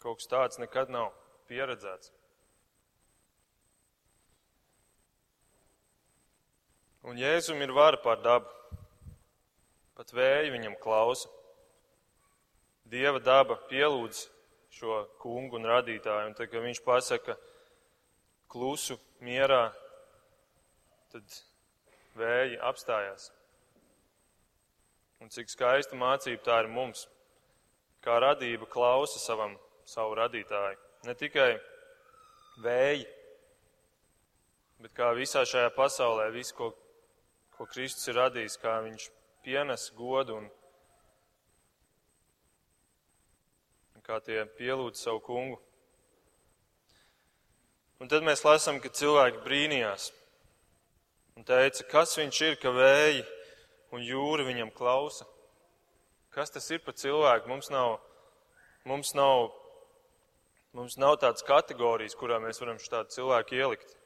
Kaut 0.01 0.17
kas 0.17 0.31
tāds 0.31 0.57
nekad 0.57 0.89
nav 0.89 1.11
pieredzēts. 1.51 2.09
Un 7.05 7.17
Jēzum 7.17 7.61
ir 7.65 7.73
vara 7.73 7.97
pār 8.01 8.21
dabu. 8.21 8.49
Pat 9.97 10.13
vēju 10.13 10.53
viņam 10.55 10.77
klausa. 10.81 11.29
Dieva 12.89 13.21
daba 13.21 13.57
pielūdz 13.69 14.25
šo 14.71 15.03
kungu 15.21 15.59
un 15.59 15.67
radītāju, 15.69 16.31
un 16.31 16.35
tad, 16.35 16.49
kad 16.51 16.63
viņš 16.63 16.81
pasaka 16.85 17.35
klusu, 18.51 18.97
mierā, 19.23 19.69
tad 21.13 21.37
vēji 22.17 22.59
apstājās. 22.59 23.29
Un 25.21 25.29
cik 25.29 25.51
skaista 25.53 25.97
mācība 25.97 26.43
tā 26.45 26.59
ir 26.63 26.69
mums, 26.71 27.05
kā 28.01 28.17
radība 28.19 28.65
klausa 28.69 29.21
savam, 29.21 29.57
savu 29.85 30.15
radītāju. 30.17 30.79
Ne 31.05 31.13
tikai 31.17 31.51
vēji, 32.61 33.05
bet 34.81 34.95
kā 34.97 35.11
visā 35.17 35.45
šajā 35.45 35.69
pasaulē, 35.77 36.31
visu, 36.33 36.55
ko 36.57 36.71
ko 37.61 37.67
Kristus 37.69 38.07
ir 38.09 38.17
radījis, 38.17 38.55
kā 38.57 38.79
viņš 38.81 39.03
pienes 39.45 39.83
godu 39.93 40.33
un, 40.39 40.47
un 43.93 44.05
kā 44.07 44.17
tie 44.25 44.39
pielūdz 44.57 44.97
savu 44.97 45.21
kungu. 45.27 45.59
Un 48.01 48.09
tad 48.09 48.25
mēs 48.25 48.41
lasām, 48.41 48.79
ka 48.81 48.89
cilvēki 48.89 49.43
brīnījās 49.45 50.07
un 51.41 51.45
teica, 51.47 51.81
kas 51.89 52.13
viņš 52.19 52.39
ir, 52.45 52.55
ka 52.61 52.69
vēji 52.69 53.23
un 53.95 54.03
jūra 54.05 54.43
viņam 54.45 54.69
klausa. 54.77 55.25
Kas 56.29 56.53
tas 56.53 56.67
ir 56.69 56.83
par 56.85 56.93
cilvēku? 56.93 57.49
Mums 57.49 57.71
nav, 57.73 57.95
mums 58.85 59.15
nav, 59.17 59.49
mums 60.77 60.99
nav 61.01 61.17
tādas 61.23 61.41
kategorijas, 61.41 62.13
kurā 62.19 62.37
mēs 62.43 62.61
varam 62.61 62.77
šādu 62.77 63.09
cilvēku 63.15 63.57
ielikt. 63.57 63.97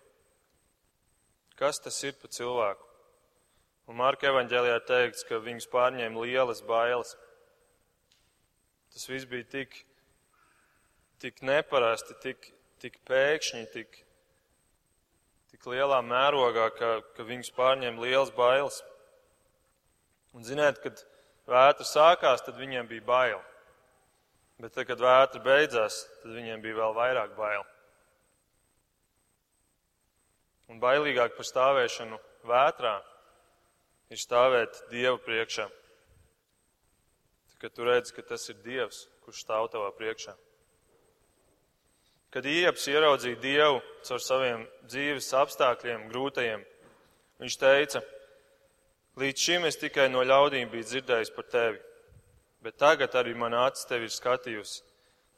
Kas 1.60 1.84
tas 1.84 2.00
ir 2.08 2.16
par 2.22 2.32
cilvēku? 2.32 2.88
Un 3.92 4.00
Marka 4.00 4.32
evaņģēlijā 4.32 4.80
teikts, 4.88 5.28
ka 5.28 5.44
viņus 5.44 5.68
pārņēma 5.76 6.24
lielas 6.24 6.64
bailes. 6.66 7.18
Tas 8.96 9.12
viss 9.12 9.28
bija 9.28 9.44
tik, 9.52 9.76
tik 11.20 11.44
neparasti, 11.44 12.16
tik, 12.24 12.50
tik 12.80 12.98
pēkšņi, 13.06 13.68
tik, 13.76 14.05
tik 15.56 15.70
lielā 15.72 16.02
mērogā, 16.04 16.66
ka, 16.76 16.88
ka 17.16 17.24
viņus 17.24 17.54
pārņēma 17.56 18.02
lielas 18.04 18.32
bailes. 18.36 18.82
Un 20.36 20.44
ziniet, 20.44 20.82
kad 20.84 21.00
vētra 21.48 21.86
sākās, 21.88 22.44
tad 22.44 22.60
viņiem 22.60 22.90
bija 22.90 23.06
bail. 23.08 23.40
Bet 24.60 24.76
tad, 24.76 24.90
kad 24.90 25.00
vētra 25.00 25.40
beidzās, 25.44 26.02
tad 26.24 26.36
viņiem 26.36 26.60
bija 26.64 26.76
vēl 26.82 26.98
vairāk 26.98 27.32
bail. 27.40 27.64
Un 30.68 30.82
bailīgāk 30.84 31.38
par 31.38 31.48
stāvēšanu 31.48 32.20
vētrā 32.52 32.98
ir 34.12 34.20
stāvēt 34.20 34.82
Dievu 34.92 35.22
priekšā. 35.24 35.70
Kad 37.64 37.78
tu 37.78 37.88
redzi, 37.88 38.12
ka 38.18 38.28
tas 38.28 38.50
ir 38.52 38.60
Dievs, 38.66 39.06
kurš 39.24 39.46
stāv 39.46 39.72
tavā 39.72 39.94
priekšā. 39.96 40.36
Kad 42.36 42.50
Ieps 42.52 42.90
ieraudzīja 42.92 43.40
Dievu 43.40 43.78
caur 44.04 44.20
saviem 44.20 44.66
dzīves 44.92 45.30
apstākļiem, 45.40 46.10
grūtajiem, 46.10 46.66
viņš 47.40 47.56
teica, 47.62 48.02
līdz 49.22 49.46
šim 49.46 49.68
es 49.70 49.80
tikai 49.80 50.10
no 50.12 50.20
ļaudīm 50.28 50.68
biju 50.74 50.84
dzirdējis 50.90 51.32
par 51.32 51.48
tevi, 51.54 51.80
bet 52.60 52.76
tagad 52.82 53.16
arī 53.16 53.38
man 53.40 53.56
acis 53.56 53.88
tevi 53.88 54.10
ir 54.10 54.12
skatījusi. 54.12 54.84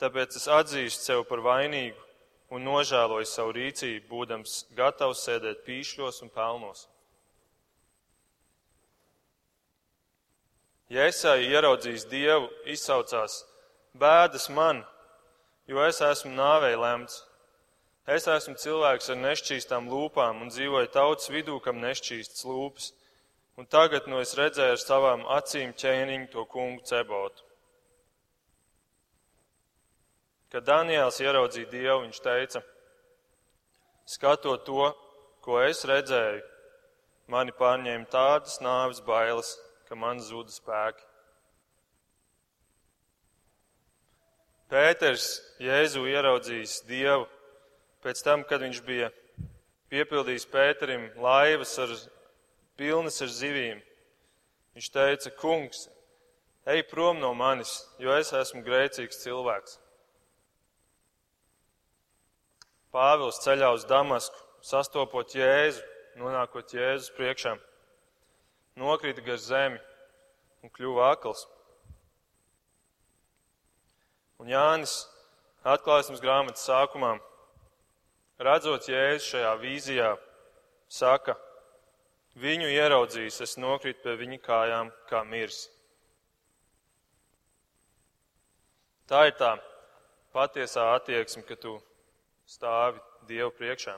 Tāpēc 0.02 0.40
es 0.42 0.50
atzīstu 0.50 1.06
sev 1.06 1.24
par 1.30 1.46
vainīgu 1.46 2.02
un 2.58 2.66
nožēloju 2.66 3.30
savu 3.30 3.54
rīcību, 3.60 4.10
būdams 4.10 4.58
gatavs 4.74 5.22
sēdēt 5.30 5.62
pīšļos 5.70 6.24
un 6.26 6.34
pelnos. 6.34 6.88
Jēsai 10.98 11.44
ieraudzījis 11.46 12.10
Dievu, 12.10 12.50
izsaucās: 12.74 13.44
Bēdas 13.94 14.50
man, 14.50 14.86
jo 15.68 15.82
es 15.84 16.02
esmu 16.02 16.32
nāvei 16.36 16.76
lemts. 16.80 17.24
Es 18.08 18.28
esmu 18.32 18.56
cilvēks 18.56 19.12
ar 19.12 19.20
nešķīstām 19.20 19.90
lūpām 19.92 20.46
un 20.46 20.52
dzīvoju 20.54 20.94
tautas 20.94 21.28
vidū, 21.28 21.58
kam 21.64 21.82
nešķīstas 21.84 22.46
lūpas. 22.48 22.94
Un 23.60 23.66
tagad 23.66 24.06
no 24.08 24.16
nu 24.16 24.22
es 24.24 24.36
redzēju 24.38 24.76
ar 24.78 24.80
savām 24.80 25.26
acīm 25.34 25.74
ķēniņu 25.76 26.30
to 26.32 26.46
kungu 26.48 26.86
cebotu. 26.88 27.44
Kad 30.54 30.64
Daniels 30.64 31.18
ieraudzīja 31.20 31.68
Dievu, 31.72 32.04
viņš 32.06 32.22
teica, 32.24 32.62
skatot 34.08 34.64
to, 34.64 34.92
ko 35.44 35.60
es 35.66 35.84
redzēju, 35.90 36.46
mani 37.34 37.52
pārņēma 37.58 38.08
tādas 38.14 38.62
nāves 38.64 39.02
bailes, 39.04 39.58
ka 39.90 40.00
man 40.00 40.24
zuda 40.24 40.54
spēki. 40.54 41.07
Pēters 44.68 45.30
Jēzu 45.64 46.04
ieraudzījis 46.12 46.82
Dievu 46.90 47.24
pēc 48.04 48.20
tam, 48.24 48.44
kad 48.44 48.60
viņš 48.66 48.82
bija 48.84 49.08
piepildījis 49.92 50.48
Pēterim 50.52 51.08
laivas 51.24 51.72
ar 51.80 51.94
pilnas 52.80 53.22
ar 53.24 53.32
zivīm. 53.32 53.80
Viņš 54.76 54.90
teica, 54.94 55.32
kungs, 55.40 55.88
ej 56.68 56.84
prom 56.92 57.22
no 57.24 57.32
manis, 57.34 57.80
jo 57.98 58.12
es 58.14 58.34
esmu 58.36 58.62
grēcīgs 58.68 59.24
cilvēks. 59.24 59.80
Pāvils 62.92 63.40
ceļā 63.44 63.72
uz 63.74 63.88
Damasku, 63.88 64.38
sastopot 64.68 65.32
Jēzu, 65.32 65.82
nonākot 66.20 66.76
Jēzus 66.76 67.14
priekšā, 67.16 67.56
nokrita 68.76 69.24
gar 69.24 69.40
zemi 69.42 69.80
un 70.64 70.76
kļuva 70.76 71.14
akls. 71.16 71.48
Un 74.38 74.52
Jānis 74.52 75.08
atklāsmes 75.66 76.22
grāmatas 76.22 76.68
sākumā, 76.68 77.16
redzot 78.38 78.86
Jēzu 78.86 79.32
šajā 79.32 79.54
vīzijā, 79.64 80.12
saka, 80.88 81.34
viņu 82.38 82.70
ieraudzījis, 82.70 83.42
es 83.42 83.58
nokritu 83.58 84.04
pie 84.04 84.14
viņa 84.20 84.38
kājām 84.44 84.92
kā 85.10 85.24
mirs. 85.26 85.64
Tā 89.10 89.24
ir 89.30 89.34
tā 89.40 89.56
patiesā 90.36 90.84
attieksme, 90.98 91.42
ka 91.48 91.56
tu 91.56 91.78
stāvi 92.46 93.02
Dievu 93.28 93.50
priekšā. 93.58 93.96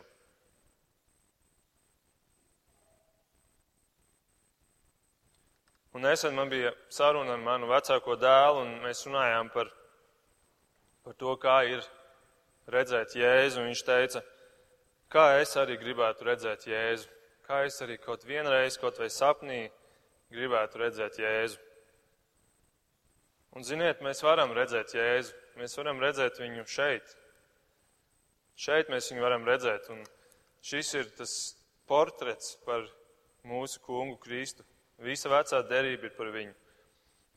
Un 5.94 6.06
nesen 6.06 6.36
man 6.38 6.50
bija 6.50 6.72
saruna 6.94 7.34
ar 7.36 7.42
manu 7.44 7.68
vecāko 7.68 8.16
dēlu, 8.22 8.62
un 8.64 8.76
mēs 8.86 9.04
runājām 9.08 9.50
par, 9.52 9.68
par 11.10 11.18
to, 11.18 11.34
kā 11.42 11.56
ir 11.66 11.82
redzēt 12.70 13.18
Jēzu. 13.18 13.66
Viņš 13.66 13.82
teica, 13.88 14.22
kā 15.10 15.26
es 15.42 15.56
arī 15.58 15.80
gribētu 15.82 16.28
redzēt 16.30 16.68
Jēzu, 16.70 17.10
kā 17.50 17.64
es 17.66 17.82
arī 17.82 17.98
kaut 17.98 18.28
vienreiz, 18.30 18.78
kaut 18.78 19.02
vai 19.02 19.10
sapnī 19.10 19.64
gribētu 20.30 20.86
redzēt 20.86 21.18
Jēzu. 21.18 21.58
Un 23.58 23.66
ziniet, 23.66 24.06
mēs 24.06 24.22
varam 24.22 24.54
redzēt 24.54 24.94
Jēzu, 24.94 25.34
mēs 25.58 25.74
varam 25.82 25.98
redzēt 26.04 26.38
viņu 26.38 26.68
šeit, 26.70 27.18
Šeit 28.60 28.90
mēs 28.92 29.06
viņu 29.08 29.22
varam 29.24 29.46
redzēt, 29.48 29.86
un 29.94 30.02
šis 30.68 30.90
ir 31.00 31.06
tas 31.16 31.34
portrets 31.88 32.58
par 32.66 32.84
mūsu 33.48 33.80
kungu 33.86 34.18
Kristu. 34.20 34.66
Visa 35.00 35.32
vecā 35.32 35.62
derība 35.70 36.10
ir 36.10 36.16
par 36.18 36.28
viņu. 36.34 36.52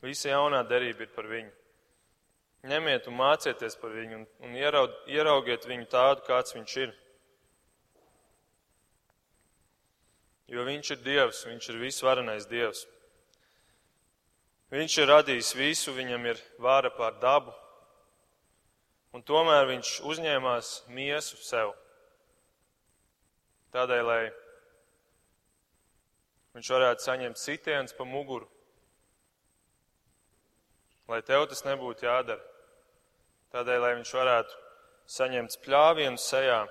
Visa 0.03 0.33
jaunā 0.33 0.59
derība 0.67 1.05
ir 1.05 1.13
par 1.15 1.29
viņu. 1.31 1.62
Ņemiet 2.63 3.09
un 3.11 3.17
mācieties 3.19 3.75
par 3.75 3.91
viņu 3.91 4.21
un, 4.21 4.27
un 4.47 4.53
ieraud, 4.55 4.93
ieraugiet 5.11 5.65
viņu 5.67 5.83
tādu, 5.91 6.21
kāds 6.23 6.55
viņš 6.55 6.75
ir. 6.79 6.93
Jo 10.47 10.63
viņš 10.63 10.91
ir 10.95 11.01
Dievs, 11.03 11.41
viņš 11.49 11.67
ir 11.73 11.79
visvarenais 11.81 12.47
Dievs. 12.47 12.85
Viņš 14.71 14.95
ir 15.01 15.11
radījis 15.11 15.49
visu, 15.59 15.91
viņam 15.93 16.29
ir 16.31 16.39
vāra 16.63 16.89
pār 16.95 17.19
dabu, 17.19 17.51
un 19.11 19.21
tomēr 19.27 19.67
viņš 19.73 19.91
uzņēmās 20.07 20.71
miesu 20.87 21.41
sev. 21.43 21.75
Tādēļ, 23.75 24.07
lai 24.07 24.23
viņš 26.55 26.71
varētu 26.77 27.09
saņemt 27.09 27.43
sitienus 27.43 27.99
pa 27.99 28.07
muguru, 28.07 28.47
lai 31.11 31.19
tev 31.27 31.49
tas 31.51 31.67
nebūtu 31.67 32.07
jādara. 32.07 32.52
Tādēļ, 33.53 33.81
lai 33.83 33.91
viņš 33.99 34.13
varētu 34.17 34.61
saņemt 35.13 35.53
spļāvienu 35.57 36.21
sejā, 36.21 36.63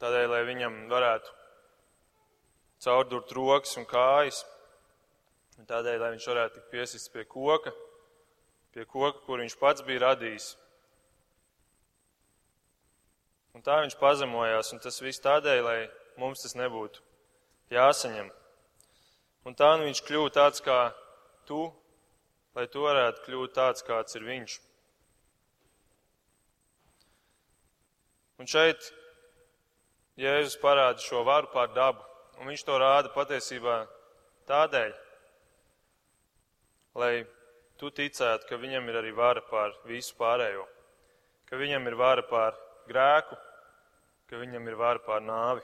tādēļ, 0.00 0.30
lai 0.32 0.44
viņam 0.48 0.78
varētu 0.88 1.34
caurdurt 2.86 3.34
rokas 3.36 3.76
un 3.80 3.84
kājas, 3.90 4.44
un 5.58 5.68
tādēļ, 5.68 6.00
lai 6.00 6.14
viņš 6.14 6.30
varētu 6.32 6.58
tikt 6.60 6.72
piesists 6.72 7.12
pie 7.12 7.26
koka 7.28 7.74
pie 8.78 8.84
koka, 8.86 9.18
kur 9.26 9.40
viņš 9.42 9.56
pats 9.58 9.82
bija 9.82 10.04
radījis. 10.04 10.52
Un 13.56 13.64
tā 13.66 13.80
viņš 13.82 13.96
pazemojās, 13.98 14.70
un 14.74 14.82
tas 14.84 15.00
viss 15.02 15.24
tādēļ, 15.24 15.62
lai 15.66 15.78
mums 16.20 16.44
tas 16.44 16.54
nebūtu 16.54 17.02
jāsaņem. 17.74 18.28
Un 19.48 19.56
tā 19.58 19.72
nu 19.80 19.88
viņš 19.88 20.02
kļūst 20.06 20.36
tāds 20.36 20.62
kā 20.62 20.78
tu, 21.48 21.64
lai 22.54 22.68
tu 22.70 22.84
varētu 22.84 23.24
kļūt 23.26 23.56
tāds, 23.56 23.82
kāds 23.86 24.14
ir 24.14 24.28
viņš. 24.28 24.58
Un 28.38 28.46
šeit 28.46 28.92
Jēzus 30.18 30.58
parāda 30.62 31.02
šo 31.02 31.24
varu 31.26 31.50
pār 31.52 31.72
dabu, 31.74 32.02
un 32.38 32.50
viņš 32.50 32.62
to 32.66 32.76
rāda 32.78 33.10
patiesībā 33.14 33.80
tādēļ, 34.50 34.92
lai 36.98 37.12
tu 37.78 37.90
ticētu, 37.94 38.46
ka 38.48 38.58
viņam 38.58 38.88
ir 38.90 38.98
arī 39.00 39.12
vara 39.14 39.42
pār 39.46 39.74
visu 39.86 40.14
pārējo, 40.18 40.64
ka 41.50 41.58
viņam 41.58 41.86
ir 41.90 41.98
vara 41.98 42.24
pār 42.26 42.54
grēku, 42.90 43.38
ka 44.30 44.38
viņam 44.38 44.70
ir 44.70 44.78
vara 44.78 45.02
pār 45.02 45.22
nāvi. 45.22 45.62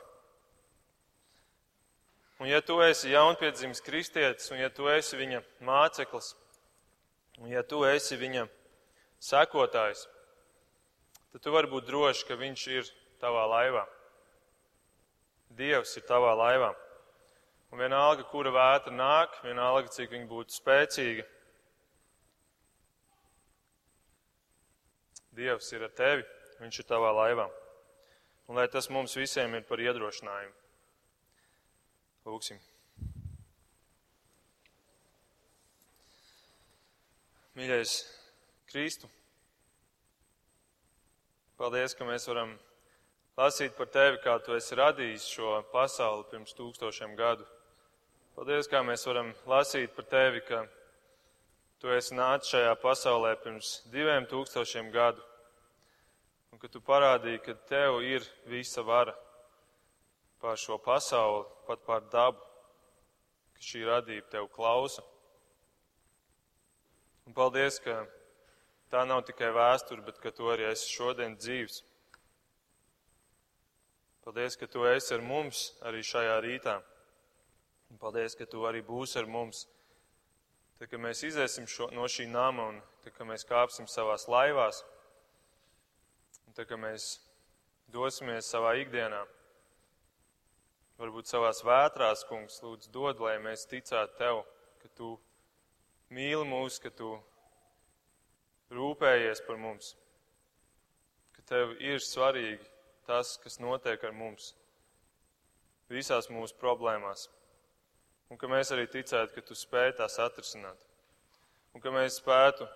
Un 2.43 2.51
ja 2.51 2.59
tu 2.63 2.81
esi 2.83 3.13
jaunpiedzimis 3.13 3.83
kristietis, 3.87 4.51
un 4.51 4.59
ja 4.59 4.71
tu 4.71 4.91
esi 4.91 5.19
viņa 5.19 5.43
māceklis, 5.63 6.33
un 7.39 7.51
ja 7.55 7.63
tu 7.63 7.85
esi 7.87 8.19
viņa 8.19 8.49
sekotājs, 9.23 10.09
tad 11.35 11.43
tu 11.43 11.53
vari 11.53 11.69
būt 11.69 11.89
drošs, 11.91 12.23
ka 12.29 12.39
viņš 12.39 12.65
ir 12.71 12.89
tavā 13.23 13.43
laivā. 13.51 13.83
Dievs 15.59 15.97
ir 15.99 16.07
tavā 16.07 16.33
laivā. 16.39 16.71
Un 17.75 17.83
vienalga, 17.83 18.23
kura 18.31 18.55
vētra 18.55 18.95
nāk, 18.95 19.35
vienalga, 19.43 19.91
cik 19.91 20.15
viņa 20.15 20.31
būtu 20.31 20.55
spēcīga, 20.55 21.27
Dievs 25.35 25.73
ir 25.75 25.83
ar 25.83 25.91
tevi, 25.99 26.23
Viņš 26.61 26.77
ir 26.81 26.87
tavā 26.87 27.11
laivā. 27.11 27.49
Un 28.47 28.59
lai 28.61 28.69
tas 28.71 28.87
mums 28.93 29.17
visiem 29.19 29.57
ir 29.57 29.65
par 29.67 29.81
iedrošinājumu. 29.83 30.55
Lūksim. 32.29 32.61
Mīļais 37.59 37.97
Kristu, 38.71 39.11
paldies, 41.59 41.95
ka 41.95 42.07
mēs 42.07 42.27
varam 42.29 42.55
lasīt 43.39 43.75
par 43.79 43.91
tevi, 43.95 44.19
kā 44.25 44.39
tu 44.43 44.55
esi 44.57 44.79
radījis 44.79 45.27
šo 45.37 45.59
pasauli 45.73 46.27
pirms 46.31 46.55
tūkstošiem 46.59 47.15
gadu. 47.19 47.47
Paldies, 48.35 48.69
kā 48.71 48.83
mēs 48.83 49.07
varam 49.07 49.31
lasīt 49.47 49.95
par 49.95 50.09
tevi, 50.11 50.43
ka 50.49 50.65
tu 51.83 51.93
esi 51.95 52.17
nācis 52.19 52.55
šajā 52.55 52.75
pasaulē 52.83 53.35
pirms 53.45 53.77
diviem 53.93 54.27
tūkstošiem 54.31 54.91
gadu, 54.95 55.23
un 56.51 56.59
ka 56.59 56.71
tu 56.71 56.83
parādīji, 56.83 57.43
ka 57.45 57.55
tev 57.71 58.01
ir 58.03 58.27
visa 58.51 58.83
vara 58.83 59.15
pār 60.43 60.59
šo 60.61 60.79
pasauli, 60.83 61.47
pat 61.69 61.87
pār 61.87 62.03
dabu, 62.13 62.43
ka 63.55 63.63
šī 63.65 63.87
radība 63.89 64.29
tev 64.33 64.51
klausa. 64.53 65.03
Un 67.25 67.33
paldies, 67.33 67.79
ka 67.81 68.03
tā 68.95 69.03
nav 69.11 69.27
tikai 69.27 69.51
vēsture, 69.55 70.07
bet 70.07 70.23
ka 70.23 70.31
tu 70.31 70.49
arī 70.55 70.71
esi 70.71 70.95
šodien 70.95 71.35
dzīves. 71.37 71.83
Paldies, 74.25 74.57
ka 74.57 74.71
tu 74.71 74.87
esi 74.89 75.13
ar 75.19 75.23
mums 75.27 75.67
arī 75.85 76.01
šajā 76.07 76.41
rītā. 76.47 76.79
Un 77.93 78.01
paldies, 78.01 78.39
ka 78.39 78.47
tu 78.49 78.63
arī 78.65 78.81
būsi 78.87 79.19
ar 79.21 79.27
mums 79.29 79.67
Tad, 80.79 80.89
kad 80.91 80.99
mēs 80.99 81.23
iziesim 81.23 81.69
šo, 81.71 81.87
no 81.95 82.07
šī 82.11 82.27
nama 82.27 82.67
un 82.73 82.81
tad, 83.05 83.15
kad 83.15 83.29
mēs 83.29 83.47
kāpsim 83.47 83.87
savās 83.91 84.27
laivās, 84.27 84.83
un 86.49 86.57
tad, 86.57 86.67
kad 86.67 86.81
mēs 86.83 87.21
dosimies 87.95 88.49
savā 88.51 88.73
ikdienā, 88.83 89.21
varbūt 90.99 91.31
savās 91.31 91.63
vētrās, 91.67 92.25
kungs, 92.27 92.59
lūdzu 92.65 92.91
dod, 92.91 93.23
lai 93.23 93.37
mēs 93.45 93.69
ticētu 93.71 94.19
Tev, 94.19 94.43
ka 94.83 94.91
tu 94.99 95.13
mīli 96.11 96.43
mūs, 96.51 96.81
ka 96.83 96.91
tu 96.91 97.15
rūpējies 98.75 99.43
par 99.47 99.59
mums, 99.61 99.95
ka 101.37 101.45
tev 101.51 101.75
ir 101.81 102.03
svarīgi 102.03 102.65
tas, 103.09 103.37
kas 103.43 103.61
notiek 103.63 104.03
ar 104.05 104.15
mums 104.17 104.53
visās 105.93 106.31
mūsu 106.33 106.57
problēmās. 106.61 107.29
Un 108.33 108.41
ka 108.41 108.49
mēs 108.51 108.73
arī 108.75 108.87
ticētu, 108.91 109.35
ka 109.35 109.45
tu 109.45 109.57
spēj 109.59 109.97
tās 110.01 110.19
atrisināt. 110.23 110.79
Un 111.75 111.83
ka 111.85 111.93
mēs 111.95 112.19
spētu 112.23 112.67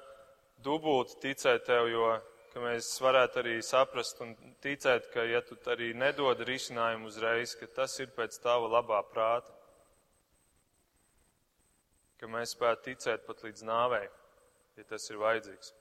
dubult 0.63 1.17
ticēt 1.23 1.65
tev, 1.67 1.89
jo 1.89 2.11
ka 2.53 2.63
mēs 2.63 2.91
varētu 3.03 3.41
arī 3.43 3.59
saprast 3.65 4.21
un 4.25 4.35
ticēt, 4.63 5.09
ka 5.15 5.25
ja 5.25 5.41
tu 5.47 5.57
arī 5.73 5.93
nedod 5.97 6.43
risinājumu 6.47 7.09
uzreiz, 7.09 7.55
ka 7.59 7.71
tas 7.81 7.97
ir 8.03 8.13
pēc 8.17 8.39
tava 8.45 8.69
labā 8.79 9.01
prāta 9.13 9.59
ka 12.19 12.27
mēs 12.31 12.55
spētu 12.57 12.91
ticēt 12.91 13.27
pat 13.27 13.45
līdz 13.47 13.65
nāvei, 13.67 14.07
ja 14.79 14.87
tas 14.91 15.07
ir 15.11 15.21
vajadzīgs. 15.23 15.75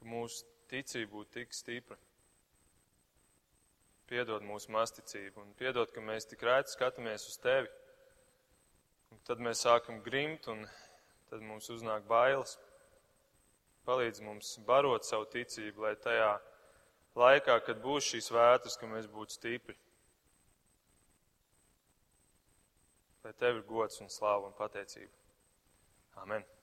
Ka 0.00 0.08
mūsu 0.08 0.46
ticība 0.72 1.12
būtu 1.12 1.34
tik 1.36 1.52
stipra. 1.54 1.98
Piedod 4.10 4.42
mūsu 4.42 4.72
masticību 4.74 5.44
un 5.44 5.52
piedod, 5.58 5.92
ka 5.94 6.02
mēs 6.02 6.26
tik 6.26 6.42
rēti 6.46 6.74
skatāmies 6.74 7.28
uz 7.30 7.36
tevi. 7.42 7.70
Un 9.14 9.20
tad 9.26 9.42
mēs 9.44 9.62
sākam 9.66 10.00
grimt 10.02 10.48
un 10.50 10.64
tad 11.30 11.44
mums 11.46 11.70
uznāk 11.70 12.08
bailes. 12.10 12.56
Palīdz 13.86 14.24
mums 14.24 14.56
barot 14.66 15.06
savu 15.06 15.28
ticību, 15.30 15.86
lai 15.86 15.94
tajā 16.00 16.32
laikā, 17.18 17.60
kad 17.66 17.78
būs 17.84 18.10
šīs 18.10 18.32
vētras, 18.34 18.76
ka 18.80 18.90
mēs 18.90 19.08
būtu 19.10 19.38
stipri. 19.38 19.78
lai 23.24 23.32
tev 23.38 23.56
ir 23.56 23.66
gods 23.68 24.00
un 24.00 24.08
slāva 24.10 24.48
un 24.48 24.56
pateicība. 24.58 25.12
Amen! 26.24 26.59